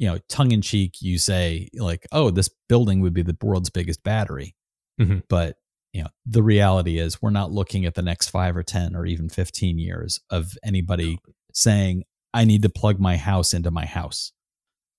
you 0.00 0.06
know, 0.06 0.18
tongue 0.28 0.52
in 0.52 0.62
cheek, 0.62 1.02
you 1.02 1.18
say 1.18 1.68
like, 1.74 2.06
"Oh, 2.12 2.30
this 2.30 2.48
building 2.68 3.00
would 3.00 3.12
be 3.14 3.22
the 3.22 3.36
world's 3.42 3.68
biggest 3.68 4.04
battery," 4.04 4.54
Mhm. 5.00 5.24
but 5.28 5.56
you 5.92 6.02
know, 6.02 6.08
the 6.24 6.42
reality 6.42 6.98
is 7.00 7.20
we're 7.20 7.30
not 7.30 7.50
looking 7.50 7.84
at 7.84 7.94
the 7.94 8.02
next 8.02 8.28
five 8.30 8.56
or 8.56 8.62
ten 8.62 8.94
or 8.94 9.06
even 9.06 9.28
fifteen 9.28 9.76
years 9.78 10.20
of 10.30 10.56
anybody 10.62 11.18
saying, 11.52 12.04
"I 12.32 12.44
need 12.44 12.62
to 12.62 12.68
plug 12.68 13.00
my 13.00 13.16
house 13.16 13.52
into 13.52 13.72
my 13.72 13.86
house." 13.86 14.32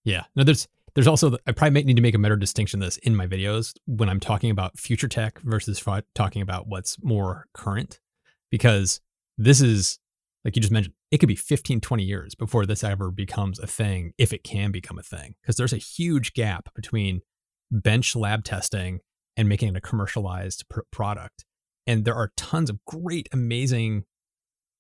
Yeah. 0.03 0.25
No, 0.35 0.43
there's 0.43 0.67
there's 0.95 1.07
also 1.07 1.37
I 1.47 1.53
probably 1.53 1.81
need 1.83 1.95
to 1.95 2.01
make 2.01 2.15
a 2.15 2.19
better 2.19 2.35
distinction 2.35 2.81
of 2.81 2.87
this 2.87 2.97
in 2.97 3.15
my 3.15 3.25
videos 3.25 3.73
when 3.85 4.09
I'm 4.09 4.19
talking 4.19 4.51
about 4.51 4.77
future 4.77 5.07
tech 5.07 5.39
versus 5.39 5.81
talking 6.13 6.41
about 6.41 6.67
what's 6.67 7.01
more 7.01 7.45
current 7.53 8.01
because 8.51 8.99
this 9.39 9.61
is 9.61 9.97
like 10.43 10.55
you 10.55 10.61
just 10.61 10.71
mentioned 10.71 10.93
it 11.11 11.17
could 11.17 11.27
be 11.27 11.35
15 11.35 11.79
20 11.79 12.03
years 12.03 12.35
before 12.35 12.65
this 12.65 12.83
ever 12.83 13.09
becomes 13.09 13.57
a 13.57 13.65
thing 13.65 14.11
if 14.17 14.33
it 14.33 14.43
can 14.43 14.71
become 14.71 14.99
a 14.99 15.03
thing 15.03 15.35
because 15.41 15.55
there's 15.55 15.73
a 15.73 15.77
huge 15.77 16.33
gap 16.33 16.69
between 16.75 17.21
bench 17.71 18.15
lab 18.15 18.43
testing 18.43 18.99
and 19.37 19.47
making 19.47 19.69
it 19.69 19.77
a 19.77 19.81
commercialized 19.81 20.65
pr- 20.69 20.81
product 20.91 21.45
and 21.87 22.03
there 22.03 22.15
are 22.15 22.31
tons 22.35 22.69
of 22.69 22.83
great 22.85 23.29
amazing 23.31 24.03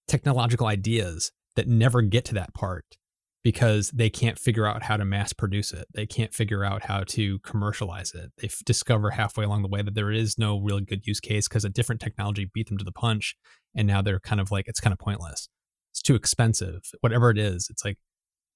technological 0.07 0.67
ideas 0.67 1.31
that 1.55 1.67
never 1.67 2.01
get 2.01 2.25
to 2.25 2.33
that 2.33 2.53
part 2.53 2.97
because 3.43 3.89
they 3.91 4.09
can't 4.09 4.37
figure 4.37 4.65
out 4.65 4.83
how 4.83 4.97
to 4.97 5.05
mass 5.05 5.31
produce 5.31 5.71
it. 5.71 5.87
They 5.93 6.05
can't 6.05 6.33
figure 6.33 6.65
out 6.65 6.85
how 6.85 7.03
to 7.05 7.39
commercialize 7.39 8.13
it. 8.13 8.31
They 8.37 8.47
f- 8.47 8.61
discover 8.65 9.11
halfway 9.11 9.45
along 9.45 9.61
the 9.61 9.69
way 9.69 9.81
that 9.81 9.95
there 9.95 10.11
is 10.11 10.37
no 10.37 10.59
real 10.59 10.79
good 10.81 11.07
use 11.07 11.19
case 11.19 11.47
because 11.47 11.63
a 11.63 11.69
different 11.69 12.01
technology 12.01 12.49
beat 12.53 12.67
them 12.67 12.77
to 12.77 12.83
the 12.83 12.91
punch. 12.91 13.35
And 13.75 13.87
now 13.87 14.01
they're 14.01 14.19
kind 14.19 14.41
of 14.41 14.51
like, 14.51 14.67
it's 14.67 14.79
kind 14.79 14.91
of 14.93 14.99
pointless. 14.99 15.47
It's 15.91 16.01
too 16.01 16.15
expensive. 16.15 16.81
Whatever 17.01 17.29
it 17.29 17.37
is, 17.37 17.67
it's 17.69 17.83
like 17.85 17.97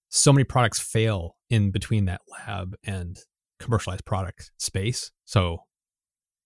so 0.10 0.32
many 0.34 0.43
products 0.43 0.80
fail 0.80 1.36
in 1.49 1.71
between 1.71 2.06
that 2.06 2.21
lab 2.28 2.76
and 2.84 3.17
commercialized 3.60 4.06
product 4.06 4.52
space. 4.58 5.12
So 5.26 5.60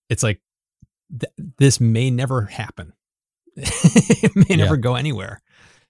it's 0.10 0.23
like 0.23 0.41
th- 1.19 1.32
this 1.58 1.80
may 1.80 2.10
never 2.10 2.43
happen. 2.43 2.93
it 3.56 4.36
may 4.36 4.45
Yeah. 4.56 4.63
never 4.65 4.77
go 4.77 4.95
anywhere. 4.95 5.41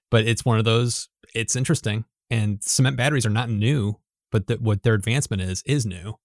But 0.09 0.25
it's 0.25 0.45
one 0.45 0.57
of 0.57 0.65
those, 0.65 1.09
it's 1.35 1.55
interesting. 1.55 2.05
And 2.29 2.63
cement 2.63 2.97
batteries 2.97 3.25
are 3.25 3.29
not 3.31 3.49
new, 3.49 3.99
but 4.31 4.47
th- 4.47 4.59
what 4.61 4.83
their 4.83 4.93
advancement 4.93 5.41
is, 5.41 5.61
is 5.65 5.85
new. 5.85 6.15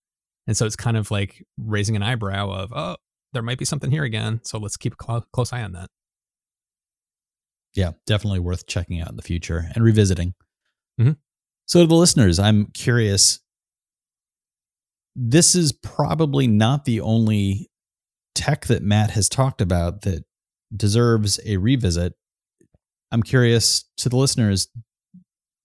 And 0.47 0.57
so 0.57 0.67
it's 0.67 0.77
kind 0.77 0.97
of 0.97 1.11
like 1.11 1.45
raising 1.59 1.97
an 1.97 2.03
eyebrow 2.03 2.51
of, 2.51 2.73
oh, 2.75 2.97
there 3.33 3.43
might 3.43 3.59
be 3.59 3.65
something 3.65 3.91
here 3.91 4.05
again. 4.05 4.41
So 4.45 4.59
let's 4.59 4.77
keep 4.77 4.95
a 4.95 4.97
clo- 4.97 5.25
close 5.33 5.53
eye 5.53 5.63
on 5.63 5.73
that. 5.73 5.89
Yeah, 7.75 7.93
definitely 8.07 8.41
worth 8.41 8.67
checking 8.67 9.01
out 9.01 9.11
in 9.11 9.17
the 9.17 9.23
future 9.23 9.71
and 9.75 9.85
revisiting. 9.85 10.35
Mhm. 11.01 11.17
So, 11.67 11.81
to 11.81 11.87
the 11.87 11.95
listeners, 11.95 12.39
I'm 12.39 12.67
curious. 12.67 13.41
This 15.15 15.55
is 15.55 15.73
probably 15.73 16.47
not 16.47 16.85
the 16.85 17.01
only 17.01 17.71
tech 18.35 18.67
that 18.67 18.83
Matt 18.83 19.11
has 19.11 19.29
talked 19.29 19.61
about 19.61 20.03
that 20.03 20.25
deserves 20.75 21.39
a 21.45 21.59
revisit. 21.59 22.15
I'm 23.11 23.23
curious 23.23 23.85
to 23.99 24.09
the 24.09 24.17
listeners 24.17 24.69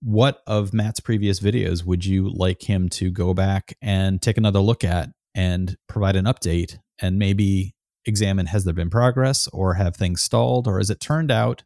what 0.02 0.42
of 0.46 0.74
Matt's 0.74 1.00
previous 1.00 1.40
videos 1.40 1.84
would 1.84 2.06
you 2.06 2.30
like 2.30 2.70
him 2.70 2.88
to 2.90 3.10
go 3.10 3.34
back 3.34 3.76
and 3.82 4.22
take 4.22 4.38
another 4.38 4.60
look 4.60 4.84
at 4.84 5.10
and 5.34 5.76
provide 5.90 6.16
an 6.16 6.26
update 6.26 6.78
and 7.02 7.18
maybe 7.18 7.74
examine 8.06 8.46
has 8.48 8.64
there 8.64 8.74
been 8.74 8.90
progress 8.90 9.48
or 9.50 9.74
have 9.74 9.96
things 9.96 10.22
stalled 10.22 10.68
or 10.68 10.78
has 10.78 10.90
it 10.90 11.00
turned 11.00 11.32
out 11.32 11.64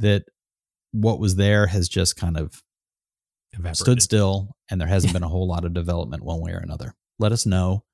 that 0.00 0.24
what 0.92 1.20
was 1.20 1.36
there 1.36 1.66
has 1.66 1.88
just 1.88 2.16
kind 2.16 2.36
of 2.36 2.62
Evaporated. 3.52 3.76
stood 3.76 4.02
still 4.02 4.56
and 4.70 4.80
there 4.80 4.88
hasn't 4.88 5.12
been 5.12 5.22
a 5.22 5.28
whole 5.28 5.48
lot 5.48 5.64
of 5.64 5.74
development 5.74 6.22
one 6.22 6.40
way 6.40 6.52
or 6.52 6.58
another. 6.58 6.94
Let 7.18 7.32
us 7.32 7.46
know. 7.46 7.84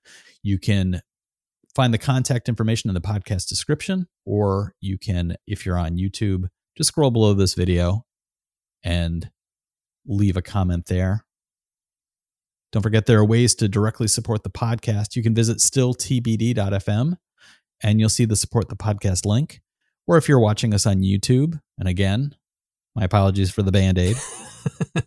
You 0.43 0.59
can 0.59 1.03
find 1.75 1.93
the 1.93 1.99
contact 1.99 2.49
information 2.49 2.89
in 2.89 2.95
the 2.95 3.01
podcast 3.01 3.49
description, 3.49 4.07
or 4.25 4.75
you 4.81 4.99
can, 4.99 5.37
if 5.47 5.67
you're 5.67 5.79
on 5.79 5.99
YouTube, 5.99 6.49
just 6.77 6.89
scroll 6.89 7.11
below 7.11 7.35
this 7.35 7.55
video 7.55 8.05
and 8.83 9.31
leave 10.07 10.37
a 10.37 10.43
comment 10.43 10.87
there. 10.87 11.25
Don't 12.73 12.83
forget 12.83 13.07
there 13.07 13.19
are 13.19 13.25
ways 13.25 13.55
to 13.57 13.69
directly 13.69 14.09
support 14.09 14.43
the 14.43 14.51
podcast. 14.51 15.17
You 15.17 15.23
can 15.23 15.35
visit 15.35 15.59
stilltbd.fm 15.59 17.17
and 17.83 18.01
you'll 18.01 18.09
see 18.09 18.25
the 18.25 18.37
support 18.37 18.69
the 18.69 18.77
podcast 18.77 19.25
link. 19.25 19.61
Or 20.07 20.17
if 20.17 20.29
you're 20.29 20.41
watching 20.41 20.73
us 20.73 20.87
on 20.87 20.99
YouTube, 20.99 21.61
and 21.79 21.89
again, 21.89 22.35
my 22.95 23.05
apologies 23.05 23.51
for 23.51 23.63
the 23.63 23.73
band 23.73 23.99
aid, 23.99 24.17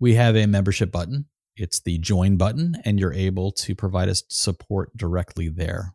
we 0.00 0.14
have 0.14 0.36
a 0.36 0.46
membership 0.46 0.92
button. 0.92 1.26
It's 1.56 1.80
the 1.80 1.98
join 1.98 2.36
button, 2.36 2.76
and 2.84 2.98
you're 2.98 3.12
able 3.12 3.52
to 3.52 3.74
provide 3.74 4.08
us 4.08 4.24
support 4.28 4.96
directly 4.96 5.48
there. 5.48 5.94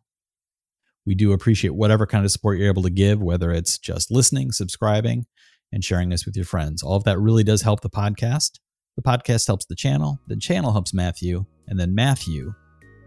We 1.06 1.14
do 1.14 1.32
appreciate 1.32 1.74
whatever 1.74 2.06
kind 2.06 2.24
of 2.24 2.30
support 2.30 2.58
you're 2.58 2.68
able 2.68 2.82
to 2.82 2.90
give, 2.90 3.22
whether 3.22 3.50
it's 3.50 3.78
just 3.78 4.10
listening, 4.10 4.52
subscribing, 4.52 5.26
and 5.72 5.84
sharing 5.84 6.08
this 6.08 6.26
with 6.26 6.36
your 6.36 6.44
friends. 6.44 6.82
All 6.82 6.96
of 6.96 7.04
that 7.04 7.18
really 7.18 7.44
does 7.44 7.62
help 7.62 7.80
the 7.80 7.90
podcast. 7.90 8.58
The 8.96 9.02
podcast 9.02 9.46
helps 9.46 9.64
the 9.66 9.76
channel, 9.76 10.20
the 10.26 10.36
channel 10.36 10.72
helps 10.72 10.92
Matthew, 10.92 11.46
and 11.68 11.78
then 11.78 11.94
Matthew 11.94 12.54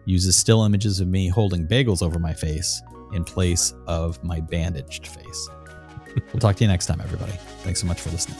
uses 0.06 0.36
still 0.36 0.64
images 0.64 1.00
of 1.00 1.08
me 1.08 1.28
holding 1.28 1.68
bagels 1.68 2.02
over 2.02 2.20
my 2.20 2.34
face 2.34 2.82
in 3.14 3.24
place 3.24 3.74
of 3.88 4.24
my 4.24 4.40
bandaged 4.40 5.08
face. 5.08 5.50
we'll 6.34 6.40
talk 6.40 6.56
to 6.58 6.64
you 6.64 6.68
next 6.68 6.88
time, 6.88 7.02
everybody. 7.02 7.34
Thanks 7.64 7.80
so 7.80 7.88
much 7.88 8.02
for 8.02 8.10
listening. 8.10 8.38